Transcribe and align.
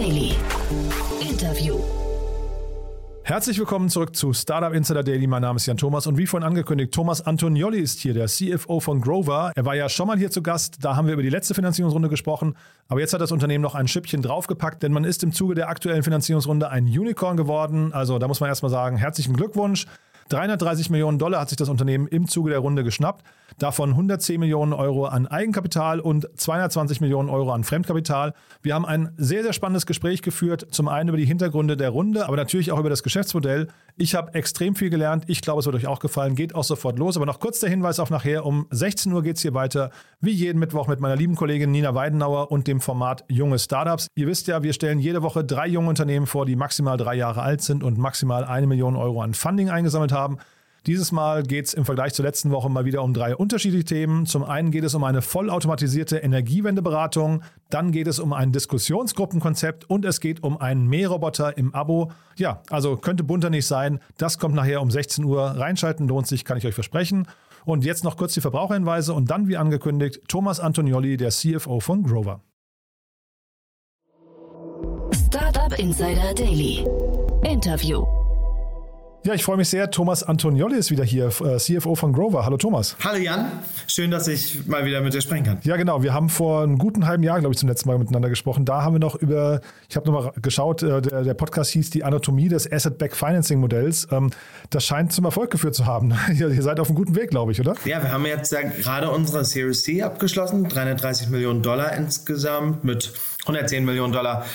Daily. 0.00 0.32
Interview. 1.20 1.78
Herzlich 3.22 3.58
willkommen 3.58 3.90
zurück 3.90 4.16
zu 4.16 4.32
Startup 4.32 4.72
Insider 4.72 5.02
Daily. 5.02 5.26
Mein 5.26 5.42
Name 5.42 5.58
ist 5.58 5.66
Jan 5.66 5.76
Thomas 5.76 6.06
und 6.06 6.16
wie 6.16 6.26
vorhin 6.26 6.48
angekündigt, 6.48 6.94
Thomas 6.94 7.20
Antonioli 7.20 7.80
ist 7.80 8.00
hier, 8.00 8.14
der 8.14 8.26
CFO 8.26 8.80
von 8.80 9.02
Grover. 9.02 9.52
Er 9.54 9.66
war 9.66 9.74
ja 9.74 9.90
schon 9.90 10.06
mal 10.06 10.16
hier 10.16 10.30
zu 10.30 10.40
Gast, 10.40 10.78
da 10.80 10.96
haben 10.96 11.06
wir 11.06 11.12
über 11.12 11.22
die 11.22 11.28
letzte 11.28 11.52
Finanzierungsrunde 11.52 12.08
gesprochen, 12.08 12.56
aber 12.88 13.00
jetzt 13.00 13.12
hat 13.12 13.20
das 13.20 13.30
Unternehmen 13.30 13.60
noch 13.60 13.74
ein 13.74 13.88
Schippchen 13.88 14.22
draufgepackt, 14.22 14.82
denn 14.82 14.92
man 14.92 15.04
ist 15.04 15.22
im 15.22 15.32
Zuge 15.32 15.54
der 15.54 15.68
aktuellen 15.68 16.02
Finanzierungsrunde 16.02 16.70
ein 16.70 16.86
Unicorn 16.86 17.36
geworden. 17.36 17.92
Also 17.92 18.18
da 18.18 18.26
muss 18.26 18.40
man 18.40 18.48
erstmal 18.48 18.70
sagen, 18.70 18.96
herzlichen 18.96 19.36
Glückwunsch. 19.36 19.84
330 20.30 20.90
Millionen 20.90 21.18
Dollar 21.18 21.40
hat 21.40 21.48
sich 21.50 21.58
das 21.58 21.68
Unternehmen 21.68 22.06
im 22.06 22.28
Zuge 22.28 22.50
der 22.50 22.60
Runde 22.60 22.84
geschnappt. 22.84 23.24
Davon 23.58 23.90
110 23.90 24.38
Millionen 24.38 24.72
Euro 24.72 25.06
an 25.06 25.26
Eigenkapital 25.26 26.00
und 26.00 26.28
220 26.36 27.00
Millionen 27.00 27.28
Euro 27.28 27.52
an 27.52 27.64
Fremdkapital. 27.64 28.32
Wir 28.62 28.74
haben 28.74 28.86
ein 28.86 29.10
sehr, 29.16 29.42
sehr 29.42 29.52
spannendes 29.52 29.86
Gespräch 29.86 30.22
geführt. 30.22 30.68
Zum 30.70 30.88
einen 30.88 31.08
über 31.08 31.18
die 31.18 31.26
Hintergründe 31.26 31.76
der 31.76 31.90
Runde, 31.90 32.26
aber 32.26 32.36
natürlich 32.36 32.70
auch 32.70 32.78
über 32.78 32.88
das 32.88 33.02
Geschäftsmodell. 33.02 33.66
Ich 33.96 34.14
habe 34.14 34.32
extrem 34.34 34.76
viel 34.76 34.88
gelernt. 34.88 35.24
Ich 35.26 35.42
glaube, 35.42 35.60
es 35.60 35.66
wird 35.66 35.76
euch 35.76 35.88
auch 35.88 35.98
gefallen. 35.98 36.36
Geht 36.36 36.54
auch 36.54 36.64
sofort 36.64 36.98
los. 36.98 37.16
Aber 37.16 37.26
noch 37.26 37.40
kurz 37.40 37.60
der 37.60 37.68
Hinweis 37.68 37.98
auf 37.98 38.08
nachher. 38.10 38.46
Um 38.46 38.66
16 38.70 39.12
Uhr 39.12 39.22
geht 39.22 39.36
es 39.36 39.42
hier 39.42 39.52
weiter. 39.52 39.90
Wie 40.20 40.30
jeden 40.30 40.58
Mittwoch 40.58 40.86
mit 40.86 41.00
meiner 41.00 41.16
lieben 41.16 41.34
Kollegin 41.34 41.70
Nina 41.72 41.94
Weidenauer 41.94 42.52
und 42.52 42.66
dem 42.68 42.80
Format 42.80 43.24
Junge 43.28 43.58
Startups. 43.58 44.06
Ihr 44.14 44.28
wisst 44.28 44.46
ja, 44.46 44.62
wir 44.62 44.72
stellen 44.72 45.00
jede 45.00 45.22
Woche 45.22 45.44
drei 45.44 45.66
junge 45.66 45.88
Unternehmen 45.88 46.26
vor, 46.26 46.46
die 46.46 46.56
maximal 46.56 46.96
drei 46.96 47.16
Jahre 47.16 47.42
alt 47.42 47.62
sind 47.62 47.82
und 47.82 47.98
maximal 47.98 48.44
eine 48.44 48.66
Million 48.66 48.96
Euro 48.96 49.22
an 49.22 49.34
Funding 49.34 49.70
eingesammelt 49.70 50.12
haben. 50.12 50.19
Dieses 50.86 51.12
Mal 51.12 51.42
geht 51.42 51.66
es 51.66 51.74
im 51.74 51.84
Vergleich 51.84 52.14
zur 52.14 52.24
letzten 52.24 52.50
Woche 52.50 52.70
mal 52.70 52.86
wieder 52.86 53.02
um 53.02 53.12
drei 53.12 53.36
unterschiedliche 53.36 53.84
Themen. 53.84 54.24
Zum 54.24 54.44
einen 54.44 54.70
geht 54.70 54.84
es 54.84 54.94
um 54.94 55.04
eine 55.04 55.20
vollautomatisierte 55.20 56.18
Energiewendeberatung, 56.18 57.42
dann 57.68 57.92
geht 57.92 58.06
es 58.06 58.18
um 58.18 58.32
ein 58.32 58.50
Diskussionsgruppenkonzept 58.52 59.88
und 59.90 60.06
es 60.06 60.20
geht 60.20 60.42
um 60.42 60.58
einen 60.58 60.88
Mähroboter 60.88 61.58
im 61.58 61.74
Abo. 61.74 62.12
Ja, 62.36 62.62
also 62.70 62.96
könnte 62.96 63.24
bunter 63.24 63.50
nicht 63.50 63.66
sein. 63.66 64.00
Das 64.16 64.38
kommt 64.38 64.54
nachher 64.54 64.80
um 64.80 64.90
16 64.90 65.24
Uhr. 65.24 65.42
Reinschalten 65.42 66.08
lohnt 66.08 66.26
sich, 66.26 66.46
kann 66.46 66.56
ich 66.56 66.66
euch 66.66 66.74
versprechen. 66.74 67.26
Und 67.66 67.84
jetzt 67.84 68.02
noch 68.02 68.16
kurz 68.16 68.32
die 68.32 68.40
Verbraucherhinweise 68.40 69.12
und 69.12 69.30
dann, 69.30 69.48
wie 69.48 69.58
angekündigt, 69.58 70.22
Thomas 70.28 70.60
Antonioli, 70.60 71.18
der 71.18 71.28
CFO 71.28 71.80
von 71.80 72.02
Grover. 72.04 72.40
Startup 75.12 75.78
Insider 75.78 76.32
Daily. 76.34 76.86
Interview. 77.44 78.19
Ja, 79.22 79.34
ich 79.34 79.44
freue 79.44 79.58
mich 79.58 79.68
sehr. 79.68 79.90
Thomas 79.90 80.22
Antonioli 80.22 80.76
ist 80.76 80.90
wieder 80.90 81.04
hier, 81.04 81.26
äh, 81.26 81.58
CFO 81.58 81.94
von 81.94 82.14
Grover. 82.14 82.46
Hallo 82.46 82.56
Thomas. 82.56 82.96
Hallo 83.04 83.18
Jan, 83.18 83.52
schön, 83.86 84.10
dass 84.10 84.26
ich 84.28 84.66
mal 84.66 84.86
wieder 84.86 85.02
mit 85.02 85.12
dir 85.12 85.20
sprechen 85.20 85.44
kann. 85.44 85.58
Ja, 85.62 85.76
genau. 85.76 86.02
Wir 86.02 86.14
haben 86.14 86.30
vor 86.30 86.62
einem 86.62 86.78
guten 86.78 87.06
halben 87.06 87.22
Jahr, 87.22 87.38
glaube 87.38 87.52
ich, 87.52 87.58
zum 87.58 87.68
letzten 87.68 87.90
Mal 87.90 87.98
miteinander 87.98 88.30
gesprochen. 88.30 88.64
Da 88.64 88.82
haben 88.82 88.94
wir 88.94 88.98
noch 88.98 89.16
über, 89.16 89.60
ich 89.90 89.96
habe 89.96 90.10
nochmal 90.10 90.32
geschaut, 90.40 90.82
äh, 90.82 91.02
der, 91.02 91.22
der, 91.22 91.34
Podcast 91.34 91.70
hieß 91.72 91.90
die 91.90 92.02
Anatomie 92.02 92.48
des 92.48 92.70
Asset-Back 92.72 93.14
Financing 93.14 93.60
Modells. 93.60 94.08
Ähm, 94.10 94.30
das 94.70 94.86
scheint 94.86 95.12
zum 95.12 95.26
Erfolg 95.26 95.50
geführt 95.50 95.74
zu 95.74 95.84
haben. 95.84 96.14
Ihr 96.32 96.62
seid 96.62 96.80
auf 96.80 96.88
einem 96.88 96.96
guten 96.96 97.14
Weg, 97.14 97.28
glaube 97.28 97.52
ich, 97.52 97.60
oder? 97.60 97.74
Ja, 97.84 98.02
wir 98.02 98.12
haben 98.12 98.24
jetzt 98.24 98.50
ja 98.52 98.62
gerade 98.62 99.10
unsere 99.10 99.44
Series 99.44 99.82
C 99.82 100.02
abgeschlossen, 100.02 100.66
330 100.66 101.28
Millionen 101.28 101.60
Dollar 101.60 101.92
insgesamt 101.92 102.84
mit 102.84 103.12
110 103.42 103.84
Millionen 103.84 104.14
Dollar 104.14 104.46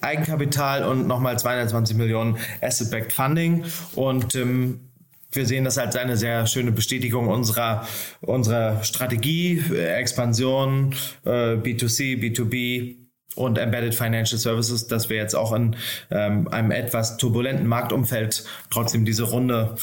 Eigenkapital 0.00 0.84
und 0.84 1.06
nochmal 1.06 1.38
220 1.38 1.96
Millionen 1.96 2.38
Asset-Backed 2.60 3.12
Funding. 3.12 3.64
Und 3.94 4.34
ähm, 4.34 4.90
wir 5.32 5.46
sehen 5.46 5.64
das 5.64 5.78
als 5.78 5.96
eine 5.96 6.16
sehr 6.16 6.46
schöne 6.46 6.72
Bestätigung 6.72 7.28
unserer, 7.28 7.86
unserer 8.20 8.82
Strategie, 8.82 9.62
äh, 9.72 9.98
Expansion, 9.98 10.94
äh, 11.24 11.54
B2C, 11.54 12.20
B2B 12.20 12.96
und 13.36 13.58
Embedded 13.58 13.94
Financial 13.94 14.38
Services, 14.38 14.88
dass 14.88 15.08
wir 15.08 15.16
jetzt 15.16 15.34
auch 15.34 15.52
in 15.52 15.76
ähm, 16.10 16.48
einem 16.48 16.72
etwas 16.72 17.16
turbulenten 17.16 17.66
Marktumfeld 17.66 18.44
trotzdem 18.70 19.04
diese 19.04 19.22
Runde 19.22 19.76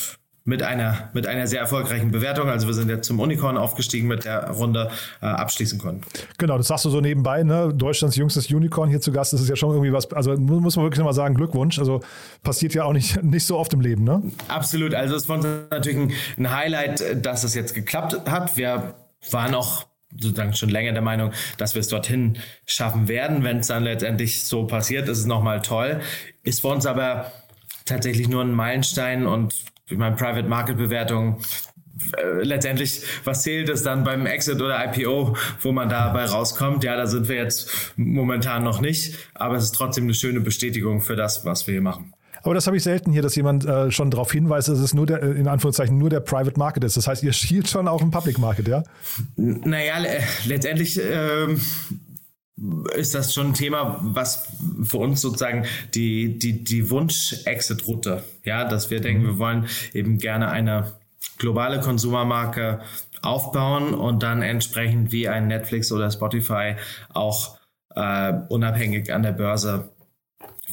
mit 0.47 0.63
einer, 0.63 1.09
mit 1.11 1.27
einer 1.27 1.45
sehr 1.45 1.59
erfolgreichen 1.59 2.09
Bewertung. 2.09 2.47
Also 2.47 2.67
wir 2.67 2.73
sind 2.73 2.89
jetzt 2.89 3.05
zum 3.05 3.19
Unicorn 3.19 3.57
aufgestiegen 3.57 4.07
mit 4.07 4.23
der 4.23 4.49
Runde 4.51 4.89
äh, 5.21 5.25
abschließen 5.25 5.77
können. 5.77 6.01
Genau, 6.37 6.57
das 6.57 6.67
sagst 6.67 6.85
du 6.85 6.89
so 6.89 7.01
nebenbei, 7.01 7.43
ne? 7.43 7.73
Deutschlands 7.75 8.15
jüngstes 8.15 8.49
Unicorn 8.49 8.87
hier 8.87 9.01
zu 9.01 9.11
Gast, 9.11 9.33
das 9.33 9.41
ist 9.41 9.49
ja 9.49 9.57
schon 9.57 9.71
irgendwie 9.71 9.91
was, 9.91 10.09
also 10.13 10.37
muss 10.37 10.77
man 10.77 10.85
wirklich 10.85 10.99
nochmal 10.99 11.13
sagen, 11.13 11.35
Glückwunsch. 11.35 11.79
Also 11.79 11.99
passiert 12.43 12.73
ja 12.73 12.85
auch 12.85 12.93
nicht, 12.93 13.21
nicht 13.23 13.45
so 13.45 13.57
oft 13.57 13.73
im 13.73 13.81
Leben, 13.81 14.05
ne? 14.05 14.23
Absolut. 14.47 14.93
Also 14.93 15.17
es 15.17 15.27
war 15.27 15.37
natürlich 15.37 15.97
ein, 15.97 16.13
ein 16.37 16.55
Highlight, 16.55 17.25
dass 17.25 17.43
es 17.43 17.53
jetzt 17.53 17.75
geklappt 17.75 18.21
hat. 18.31 18.55
Wir 18.55 18.95
waren 19.31 19.53
auch 19.53 19.85
sozusagen 20.17 20.53
schon 20.53 20.69
länger 20.69 20.93
der 20.93 21.01
Meinung, 21.01 21.33
dass 21.57 21.75
wir 21.75 21.81
es 21.81 21.89
dorthin 21.89 22.37
schaffen 22.65 23.09
werden. 23.09 23.43
Wenn 23.43 23.57
es 23.57 23.67
dann 23.67 23.83
letztendlich 23.83 24.45
so 24.45 24.65
passiert, 24.65 25.09
ist 25.09 25.19
es 25.19 25.25
nochmal 25.25 25.61
toll. 25.61 25.99
Ist 26.43 26.61
für 26.61 26.69
uns 26.69 26.85
aber 26.85 27.33
tatsächlich 27.83 28.29
nur 28.29 28.43
ein 28.43 28.53
Meilenstein 28.53 29.27
und 29.27 29.53
ich 29.89 29.97
meine, 29.97 30.15
Private 30.15 30.47
Market 30.47 30.77
Bewertung 30.77 31.39
äh, 32.17 32.43
letztendlich, 32.43 33.01
was 33.23 33.43
zählt 33.43 33.69
es 33.69 33.83
dann 33.83 34.03
beim 34.03 34.25
Exit 34.25 34.61
oder 34.61 34.83
IPO, 34.85 35.35
wo 35.61 35.71
man 35.71 35.89
dabei 35.89 36.25
rauskommt? 36.25 36.83
Ja, 36.83 36.95
da 36.95 37.07
sind 37.07 37.27
wir 37.27 37.35
jetzt 37.35 37.93
momentan 37.95 38.63
noch 38.63 38.81
nicht, 38.81 39.15
aber 39.33 39.55
es 39.55 39.65
ist 39.65 39.75
trotzdem 39.75 40.05
eine 40.05 40.13
schöne 40.13 40.41
Bestätigung 40.41 41.01
für 41.01 41.15
das, 41.15 41.45
was 41.45 41.67
wir 41.67 41.73
hier 41.73 41.81
machen. 41.81 42.13
Aber 42.43 42.53
das 42.53 42.67
habe 42.67 42.77
ich 42.77 42.83
selten 42.83 43.11
hier, 43.11 43.21
dass 43.21 43.35
jemand 43.35 43.65
äh, 43.65 43.91
schon 43.91 44.11
darauf 44.11 44.31
hinweist, 44.31 44.69
dass 44.69 44.79
es 44.79 44.93
nur 44.93 45.05
der, 45.05 45.21
in 45.21 45.47
Anführungszeichen, 45.47 45.97
nur 45.97 46.09
der 46.09 46.19
Private 46.19 46.57
Market 46.57 46.83
ist. 46.83 46.95
Das 46.95 47.07
heißt, 47.07 47.23
ihr 47.23 47.33
schielt 47.33 47.67
schon 47.67 47.87
auf 47.87 47.99
den 47.99 48.11
Public 48.11 48.37
Market, 48.37 48.67
ja? 48.67 48.83
Naja, 49.35 49.95
letztendlich 50.45 50.99
ähm, 51.03 51.59
ist 52.95 53.13
das 53.13 53.33
schon 53.33 53.47
ein 53.47 53.53
Thema, 53.53 53.99
was 54.01 54.47
für 54.83 54.97
uns 54.97 55.21
sozusagen 55.21 55.65
die, 55.93 56.39
die, 56.39 56.63
die 56.63 56.89
Wunsch-Exit-Route, 56.89 58.23
ja, 58.43 58.65
dass 58.65 58.89
wir 58.89 58.99
denken, 58.99 59.25
wir 59.25 59.37
wollen 59.37 59.67
eben 59.93 60.17
gerne 60.17 60.49
eine 60.49 60.93
globale 61.37 61.79
Konsumermarke 61.79 62.81
aufbauen 63.21 63.93
und 63.93 64.23
dann 64.23 64.41
entsprechend 64.41 65.11
wie 65.11 65.27
ein 65.27 65.47
Netflix 65.47 65.91
oder 65.91 66.09
Spotify 66.09 66.75
auch 67.13 67.57
äh, 67.95 68.33
unabhängig 68.49 69.13
an 69.13 69.23
der 69.23 69.33
Börse 69.33 69.91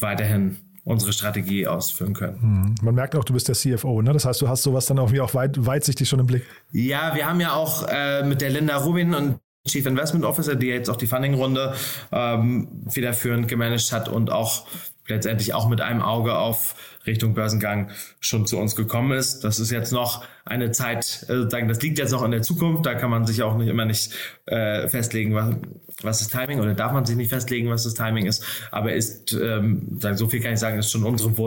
weiterhin 0.00 0.58
unsere 0.84 1.12
Strategie 1.12 1.66
ausführen 1.66 2.12
können. 2.12 2.38
Mhm. 2.40 2.74
Man 2.82 2.94
merkt 2.94 3.16
auch, 3.16 3.24
du 3.24 3.32
bist 3.32 3.48
der 3.48 3.54
CFO, 3.54 4.02
ne? 4.02 4.12
Das 4.12 4.26
heißt, 4.26 4.40
du 4.42 4.48
hast 4.48 4.62
sowas 4.62 4.86
dann 4.86 4.98
auch, 4.98 5.12
wie 5.12 5.20
auch 5.20 5.32
weit, 5.34 5.64
weitsichtig 5.64 6.08
schon 6.08 6.20
im 6.20 6.26
Blick. 6.26 6.44
Ja, 6.72 7.14
wir 7.14 7.26
haben 7.26 7.40
ja 7.40 7.54
auch 7.54 7.88
äh, 7.88 8.22
mit 8.22 8.42
der 8.42 8.50
Linda 8.50 8.76
Rubin 8.76 9.14
und 9.14 9.38
Chief 9.66 9.86
Investment 9.86 10.26
Officer, 10.26 10.56
die 10.56 10.66
jetzt 10.66 10.90
auch 10.90 10.96
die 10.96 11.06
Funding-Runde 11.06 11.74
ähm, 12.12 12.68
federführend 12.90 13.48
gemanagt 13.48 13.92
hat 13.92 14.10
und 14.10 14.30
auch 14.30 14.66
letztendlich 15.06 15.54
auch 15.54 15.70
mit 15.70 15.80
einem 15.80 16.02
Auge 16.02 16.36
auf 16.36 16.74
Richtung 17.06 17.32
Börsengang 17.32 17.90
schon 18.20 18.46
zu 18.46 18.58
uns 18.58 18.76
gekommen 18.76 19.12
ist. 19.12 19.40
Das 19.40 19.60
ist 19.60 19.70
jetzt 19.70 19.90
noch 19.90 20.24
eine 20.44 20.70
Zeit, 20.72 21.24
äh, 21.28 21.36
sozusagen, 21.36 21.68
das 21.68 21.80
liegt 21.80 21.98
jetzt 21.98 22.12
noch 22.12 22.22
in 22.22 22.30
der 22.30 22.42
Zukunft. 22.42 22.84
Da 22.84 22.94
kann 22.94 23.08
man 23.08 23.26
sich 23.26 23.42
auch 23.42 23.56
nicht 23.56 23.68
immer 23.68 23.86
nicht 23.86 24.12
äh, 24.44 24.86
festlegen, 24.88 25.34
was, 25.34 25.54
was 26.02 26.18
das 26.18 26.28
Timing 26.28 26.60
oder 26.60 26.74
darf 26.74 26.92
man 26.92 27.06
sich 27.06 27.16
nicht 27.16 27.30
festlegen, 27.30 27.70
was 27.70 27.84
das 27.84 27.94
Timing 27.94 28.26
ist. 28.26 28.44
Aber 28.70 28.92
ist, 28.92 29.32
ähm, 29.32 29.98
so 30.12 30.28
viel 30.28 30.40
kann 30.40 30.52
ich 30.52 30.60
sagen, 30.60 30.78
ist 30.78 30.90
schon 30.90 31.04
unsere 31.04 31.38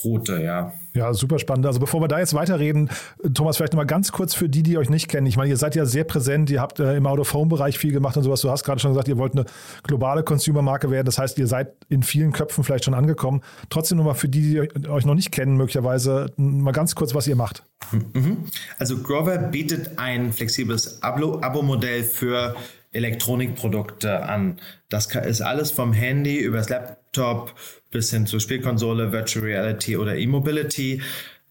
Wunschroute, 0.00 0.42
ja. 0.42 0.72
Ja, 0.92 1.14
super 1.14 1.38
spannend. 1.38 1.66
Also 1.66 1.78
bevor 1.78 2.00
wir 2.00 2.08
da 2.08 2.18
jetzt 2.18 2.34
weiterreden, 2.34 2.90
Thomas, 3.32 3.56
vielleicht 3.56 3.72
nochmal 3.72 3.86
ganz 3.86 4.10
kurz 4.10 4.34
für 4.34 4.48
die, 4.48 4.64
die 4.64 4.76
euch 4.76 4.90
nicht 4.90 5.08
kennen. 5.08 5.26
Ich 5.26 5.36
meine, 5.36 5.50
ihr 5.50 5.56
seid 5.56 5.76
ja 5.76 5.86
sehr 5.86 6.02
präsent, 6.02 6.50
ihr 6.50 6.60
habt 6.60 6.80
äh, 6.80 6.96
im 6.96 7.06
Out-of-Home-Bereich 7.06 7.78
viel 7.78 7.92
gemacht 7.92 8.16
und 8.16 8.24
sowas. 8.24 8.40
Du 8.40 8.50
hast 8.50 8.64
gerade 8.64 8.80
schon 8.80 8.90
gesagt, 8.90 9.06
ihr 9.06 9.16
wollt 9.16 9.34
eine 9.34 9.44
globale 9.84 10.24
Consumer-Marke 10.24 10.90
werden. 10.90 11.06
Das 11.06 11.18
heißt, 11.18 11.38
ihr 11.38 11.46
seid 11.46 11.74
in 11.88 12.02
vielen 12.02 12.32
Köpfen 12.32 12.64
vielleicht 12.64 12.84
schon 12.84 12.94
angekommen. 12.94 13.42
Trotzdem 13.68 13.98
nochmal 13.98 14.16
für 14.16 14.28
die, 14.28 14.68
die 14.76 14.88
euch 14.88 15.04
noch 15.04 15.14
nicht 15.14 15.30
kennen, 15.30 15.56
möglicherweise 15.56 16.32
mal 16.36 16.72
ganz 16.72 16.96
kurz, 16.96 17.14
was 17.14 17.28
ihr 17.28 17.36
macht. 17.36 17.62
Mhm. 17.92 18.38
Also 18.78 18.98
Grover 18.98 19.38
bietet 19.38 19.98
ein 19.98 20.32
flexibles 20.32 21.02
Abo-Modell 21.02 22.02
für 22.02 22.56
Elektronikprodukte 22.92 24.24
an. 24.24 24.58
Das 24.88 25.06
ist 25.06 25.40
alles 25.40 25.70
vom 25.70 25.92
Handy 25.92 26.38
übers 26.38 26.66
Laptop 27.10 27.54
bis 27.90 28.10
hin 28.10 28.26
zur 28.26 28.40
Spielkonsole, 28.40 29.12
Virtual 29.12 29.44
Reality 29.44 29.96
oder 29.96 30.16
E-Mobility 30.16 31.02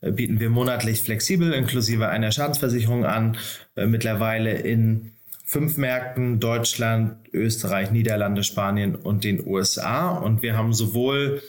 äh, 0.02 0.12
bieten 0.12 0.40
wir 0.40 0.50
monatlich 0.50 1.02
flexibel 1.02 1.54
inklusive 1.54 2.08
einer 2.08 2.32
Schadensversicherung 2.32 3.06
an. 3.06 3.38
Äh, 3.76 3.86
mittlerweile 3.86 4.54
in 4.54 5.12
fünf 5.46 5.78
Märkten, 5.78 6.40
Deutschland, 6.40 7.28
Österreich, 7.34 7.92
Niederlande, 7.92 8.44
Spanien 8.44 8.96
und 8.96 9.24
den 9.24 9.46
USA. 9.46 10.12
Und 10.12 10.42
wir 10.42 10.56
haben 10.56 10.74
sowohl 10.74 11.42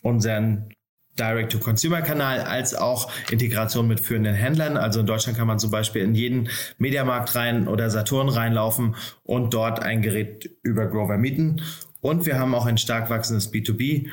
unseren 0.00 0.70
Direct-to-Consumer-Kanal 1.18 2.40
als 2.40 2.74
auch 2.74 3.12
Integration 3.30 3.86
mit 3.86 4.00
führenden 4.00 4.34
Händlern. 4.34 4.76
Also 4.78 5.00
in 5.00 5.06
Deutschland 5.06 5.36
kann 5.36 5.46
man 5.46 5.58
zum 5.58 5.70
Beispiel 5.70 6.02
in 6.02 6.14
jeden 6.14 6.48
Mediamarkt 6.78 7.34
rein 7.36 7.68
oder 7.68 7.90
Saturn 7.90 8.30
reinlaufen 8.30 8.96
und 9.22 9.52
dort 9.52 9.80
ein 9.80 10.00
Gerät 10.00 10.50
über 10.62 10.86
Grover 10.86 11.18
mieten. 11.18 11.60
Und 12.02 12.26
wir 12.26 12.38
haben 12.38 12.54
auch 12.54 12.66
ein 12.66 12.78
stark 12.78 13.10
wachsendes 13.10 13.52
B2B 13.52 14.08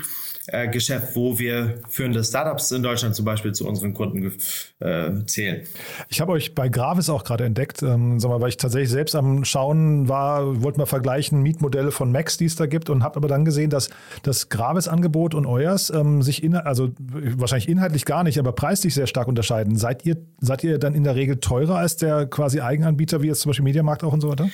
äh, 0.51 0.67
Geschäft, 0.67 1.15
wo 1.15 1.39
wir 1.39 1.79
führende 1.89 2.23
Startups 2.23 2.71
in 2.71 2.83
Deutschland 2.83 3.15
zum 3.15 3.25
Beispiel 3.25 3.51
zu 3.51 3.67
unseren 3.67 3.95
Kunden 3.95 4.31
äh, 4.79 5.25
zählen. 5.25 5.63
Ich 6.07 6.21
habe 6.21 6.31
euch 6.31 6.53
bei 6.53 6.69
Gravis 6.69 7.09
auch 7.09 7.23
gerade 7.23 7.45
entdeckt, 7.45 7.81
ähm, 7.81 8.19
sag 8.19 8.29
mal, 8.29 8.41
weil 8.41 8.49
ich 8.49 8.57
tatsächlich 8.57 8.91
selbst 8.91 9.15
am 9.15 9.43
Schauen 9.43 10.07
war, 10.07 10.61
wollte 10.61 10.77
mal 10.77 10.85
vergleichen 10.85 11.41
Mietmodelle 11.41 11.91
von 11.91 12.11
Max, 12.11 12.37
die 12.37 12.45
es 12.45 12.55
da 12.55 12.67
gibt 12.67 12.91
und 12.91 13.03
habe 13.03 13.17
aber 13.17 13.27
dann 13.27 13.43
gesehen, 13.43 13.71
dass 13.71 13.89
das 14.21 14.49
Gravis-Angebot 14.49 15.33
und 15.33 15.47
euers 15.47 15.89
ähm, 15.89 16.21
sich 16.21 16.43
in, 16.43 16.55
also 16.55 16.91
wahrscheinlich 16.97 17.69
inhaltlich 17.69 18.05
gar 18.05 18.23
nicht, 18.23 18.37
aber 18.37 18.51
preislich 18.51 18.93
sehr 18.93 19.07
stark 19.07 19.27
unterscheiden. 19.27 19.77
Seid 19.77 20.05
ihr, 20.05 20.17
seid 20.39 20.63
ihr 20.63 20.77
dann 20.77 20.93
in 20.93 21.03
der 21.03 21.15
Regel 21.15 21.37
teurer 21.37 21.77
als 21.77 21.97
der 21.97 22.27
quasi 22.27 22.61
Eigenanbieter, 22.61 23.23
wie 23.23 23.27
jetzt 23.27 23.41
zum 23.41 23.49
Beispiel 23.49 23.63
Mediamarkt 23.63 24.03
auch 24.03 24.13
und 24.13 24.21
so 24.21 24.29
weiter? 24.29 24.47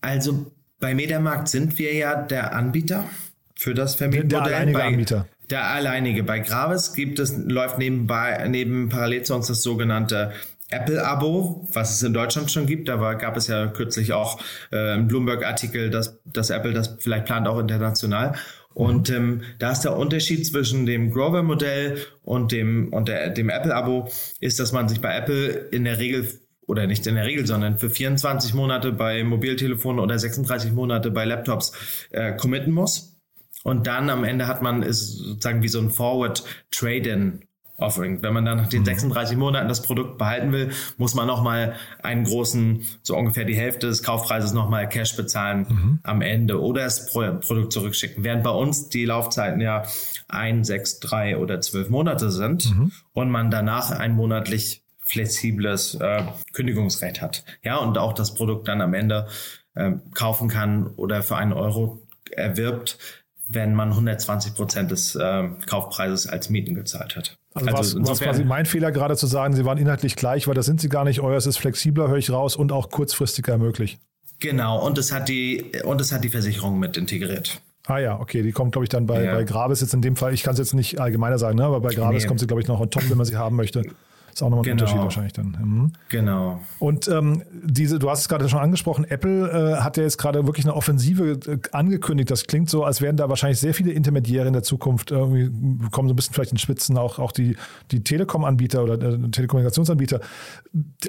Also 0.00 0.46
bei 0.80 0.94
Mediamarkt 0.94 1.48
sind 1.48 1.78
wir 1.78 1.94
ja 1.94 2.22
der 2.22 2.54
Anbieter 2.54 3.04
für 3.56 3.74
das 3.74 3.96
Vermietmodell. 3.96 4.42
Der 4.42 4.56
alleinige 4.56 4.78
bei, 4.78 4.84
Anbieter. 4.86 5.28
Der 5.50 5.64
alleinige. 5.64 6.22
Bei 6.22 6.38
Gravis 6.40 6.94
gibt 6.94 7.18
es, 7.18 7.36
läuft 7.36 7.78
nebenbei, 7.78 8.46
neben 8.48 8.88
parallel 8.88 9.22
zu 9.22 9.34
uns 9.34 9.48
das 9.48 9.62
sogenannte 9.62 10.32
Apple-Abo, 10.70 11.66
was 11.72 11.94
es 11.94 12.02
in 12.02 12.12
Deutschland 12.12 12.50
schon 12.50 12.66
gibt. 12.66 12.88
Da 12.88 13.00
war, 13.00 13.16
gab 13.16 13.36
es 13.36 13.46
ja 13.48 13.66
kürzlich 13.68 14.12
auch 14.12 14.40
äh, 14.70 14.92
einen 14.92 15.08
Bloomberg-Artikel, 15.08 15.90
dass, 15.90 16.20
dass 16.24 16.50
Apple 16.50 16.72
das 16.72 16.96
vielleicht 16.98 17.24
plant, 17.24 17.48
auch 17.48 17.58
international. 17.58 18.34
Und 18.74 19.10
ähm, 19.10 19.42
da 19.58 19.72
ist 19.72 19.80
der 19.80 19.96
Unterschied 19.96 20.46
zwischen 20.46 20.86
dem 20.86 21.10
Grover-Modell 21.10 21.98
und 22.22 22.52
dem, 22.52 22.92
und 22.92 23.08
der, 23.08 23.30
dem 23.30 23.48
Apple-Abo, 23.48 24.08
ist, 24.40 24.60
dass 24.60 24.72
man 24.72 24.88
sich 24.88 25.00
bei 25.00 25.16
Apple 25.16 25.48
in 25.48 25.84
der 25.84 25.98
Regel 25.98 26.28
oder 26.68 26.86
nicht 26.86 27.06
in 27.06 27.16
der 27.16 27.24
Regel, 27.24 27.46
sondern 27.46 27.78
für 27.78 27.90
24 27.90 28.54
Monate 28.54 28.92
bei 28.92 29.24
Mobiltelefonen 29.24 29.98
oder 29.98 30.18
36 30.18 30.72
Monate 30.72 31.10
bei 31.10 31.24
Laptops 31.24 31.72
äh, 32.10 32.34
committen 32.34 32.72
muss. 32.72 33.16
Und 33.64 33.86
dann 33.86 34.08
am 34.10 34.22
Ende 34.22 34.46
hat 34.46 34.62
man 34.62 34.82
ist 34.82 35.16
sozusagen 35.16 35.62
wie 35.62 35.68
so 35.68 35.80
ein 35.80 35.90
Forward 35.90 36.44
Trade-in 36.70 37.42
Offering. 37.80 38.22
Wenn 38.22 38.34
man 38.34 38.44
dann 38.44 38.56
nach 38.56 38.66
den 38.66 38.84
36 38.84 39.36
mhm. 39.36 39.40
Monaten 39.40 39.68
das 39.68 39.82
Produkt 39.82 40.18
behalten 40.18 40.50
will, 40.50 40.70
muss 40.96 41.14
man 41.14 41.28
nochmal 41.28 41.74
einen 42.02 42.24
großen, 42.24 42.84
so 43.02 43.16
ungefähr 43.16 43.44
die 43.44 43.54
Hälfte 43.54 43.86
des 43.86 44.02
Kaufpreises 44.02 44.52
nochmal 44.52 44.88
Cash 44.88 45.14
bezahlen 45.16 45.66
mhm. 45.68 45.98
am 46.02 46.20
Ende 46.20 46.60
oder 46.60 46.82
das 46.82 47.12
Produkt 47.12 47.72
zurückschicken. 47.72 48.24
Während 48.24 48.42
bei 48.42 48.50
uns 48.50 48.88
die 48.88 49.04
Laufzeiten 49.04 49.60
ja 49.60 49.84
ein, 50.26 50.64
sechs, 50.64 50.98
drei 50.98 51.38
oder 51.38 51.60
zwölf 51.60 51.88
Monate 51.88 52.30
sind 52.32 52.76
mhm. 52.76 52.90
und 53.12 53.30
man 53.30 53.50
danach 53.50 53.92
ein 53.92 54.16
monatlich 54.16 54.82
flexibles 55.08 55.94
äh, 55.94 56.22
Kündigungsrecht 56.52 57.22
hat. 57.22 57.44
Ja, 57.62 57.78
und 57.78 57.96
auch 57.96 58.12
das 58.12 58.34
Produkt 58.34 58.68
dann 58.68 58.80
am 58.80 58.94
Ende 58.94 59.26
äh, 59.74 59.92
kaufen 60.14 60.48
kann 60.48 60.86
oder 60.96 61.22
für 61.22 61.36
einen 61.36 61.54
Euro 61.54 62.02
erwirbt, 62.30 62.98
wenn 63.48 63.74
man 63.74 63.88
120 63.90 64.54
Prozent 64.54 64.90
des 64.90 65.14
äh, 65.14 65.48
Kaufpreises 65.66 66.26
als 66.26 66.50
Mieten 66.50 66.74
gezahlt 66.74 67.16
hat. 67.16 67.38
Also, 67.54 67.70
also 67.70 68.00
was, 68.00 68.10
was 68.10 68.20
quasi 68.20 68.44
mein 68.44 68.66
Fehler 68.66 68.92
gerade 68.92 69.16
zu 69.16 69.26
sagen, 69.26 69.54
sie 69.54 69.64
waren 69.64 69.78
inhaltlich 69.78 70.14
gleich, 70.14 70.46
weil 70.46 70.54
das 70.54 70.66
sind 70.66 70.82
sie 70.82 70.90
gar 70.90 71.04
nicht. 71.04 71.20
Euers 71.20 71.46
ist 71.46 71.56
flexibler, 71.56 72.08
höre 72.08 72.18
ich 72.18 72.30
raus, 72.30 72.54
und 72.54 72.70
auch 72.70 72.90
kurzfristiger 72.90 73.56
möglich. 73.56 73.98
Genau, 74.40 74.84
und 74.84 74.98
es 74.98 75.10
hat 75.10 75.28
die, 75.30 75.72
und 75.84 76.00
es 76.02 76.12
hat 76.12 76.22
die 76.22 76.28
Versicherung 76.28 76.78
mit 76.78 76.98
integriert. 76.98 77.60
Ah 77.86 77.98
ja, 77.98 78.20
okay, 78.20 78.42
die 78.42 78.52
kommt, 78.52 78.72
glaube 78.72 78.84
ich, 78.84 78.90
dann 78.90 79.06
bei, 79.06 79.24
ja. 79.24 79.34
bei 79.34 79.44
Gravis 79.44 79.80
jetzt 79.80 79.94
in 79.94 80.02
dem 80.02 80.14
Fall, 80.14 80.34
ich 80.34 80.42
kann 80.42 80.52
es 80.52 80.58
jetzt 80.58 80.74
nicht 80.74 81.00
allgemeiner 81.00 81.38
sagen, 81.38 81.56
ne? 81.56 81.64
aber 81.64 81.80
bei 81.80 81.94
Gravis 81.94 82.24
nee. 82.24 82.28
kommt 82.28 82.38
sie, 82.38 82.46
glaube 82.46 82.60
ich, 82.60 82.68
noch 82.68 82.78
on 82.78 82.90
top, 82.90 83.08
wenn 83.08 83.16
man 83.16 83.24
sie 83.24 83.36
haben 83.36 83.56
möchte. 83.56 83.82
Ist 84.38 84.42
auch 84.42 84.50
nochmal 84.50 84.60
ein 84.60 84.76
genau. 84.76 84.82
Unterschied 84.84 85.02
wahrscheinlich 85.02 85.32
dann. 85.32 85.56
Mhm. 85.60 85.92
Genau. 86.10 86.60
Und 86.78 87.08
ähm, 87.08 87.42
diese, 87.50 87.98
du 87.98 88.08
hast 88.08 88.20
es 88.20 88.28
gerade 88.28 88.48
schon 88.48 88.60
angesprochen, 88.60 89.04
Apple 89.04 89.50
äh, 89.50 89.80
hat 89.80 89.96
ja 89.96 90.04
jetzt 90.04 90.16
gerade 90.16 90.46
wirklich 90.46 90.64
eine 90.64 90.76
Offensive 90.76 91.40
äh, 91.44 91.58
angekündigt. 91.72 92.30
Das 92.30 92.46
klingt 92.46 92.70
so, 92.70 92.84
als 92.84 93.00
wären 93.00 93.16
da 93.16 93.28
wahrscheinlich 93.28 93.58
sehr 93.58 93.74
viele 93.74 93.90
Intermediäre 93.90 94.46
in 94.46 94.52
der 94.52 94.62
Zukunft 94.62 95.10
irgendwie 95.10 95.50
kommen 95.90 96.06
so 96.06 96.12
ein 96.12 96.16
bisschen 96.16 96.34
vielleicht 96.34 96.52
in 96.52 96.58
Spitzen, 96.58 96.96
auch, 96.98 97.18
auch 97.18 97.32
die, 97.32 97.56
die 97.90 98.04
Telekom-Anbieter 98.04 98.84
oder 98.84 98.94
äh, 98.94 99.18
Telekommunikationsanbieter, 99.28 100.20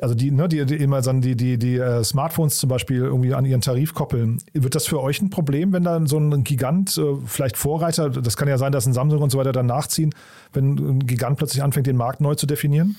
also 0.02 0.16
die, 0.16 0.32
ne, 0.32 0.48
die, 0.48 0.66
die 0.66 0.78
immer 0.78 1.02
dann 1.02 1.22
die, 1.22 1.36
die, 1.36 1.60
die 1.60 1.78
äh, 1.78 2.04
Smartphones 2.04 2.58
zum 2.58 2.70
Beispiel 2.70 2.98
irgendwie 2.98 3.36
an 3.36 3.46
ihren 3.46 3.62
Tarif 3.62 3.94
koppeln. 3.94 4.42
Wird 4.54 4.74
das 4.74 4.88
für 4.88 5.04
euch 5.04 5.22
ein 5.22 5.30
Problem, 5.30 5.72
wenn 5.72 5.84
da 5.84 6.02
so 6.08 6.18
ein 6.18 6.44
Gigant, 6.44 6.98
äh, 6.98 7.16
vielleicht 7.28 7.58
Vorreiter, 7.58 8.10
das 8.10 8.38
kann 8.38 8.48
ja 8.48 8.58
sein, 8.58 8.72
dass 8.72 8.88
ein 8.88 8.94
Samsung 8.94 9.22
und 9.22 9.30
so 9.30 9.38
weiter 9.38 9.52
dann 9.52 9.68
nachziehen, 9.68 10.16
wenn 10.52 10.78
ein 10.78 11.06
Gigant 11.06 11.38
plötzlich 11.38 11.62
anfängt, 11.62 11.86
den 11.86 11.96
Markt 11.96 12.22
neu 12.22 12.34
zu 12.34 12.48
definieren? 12.48 12.96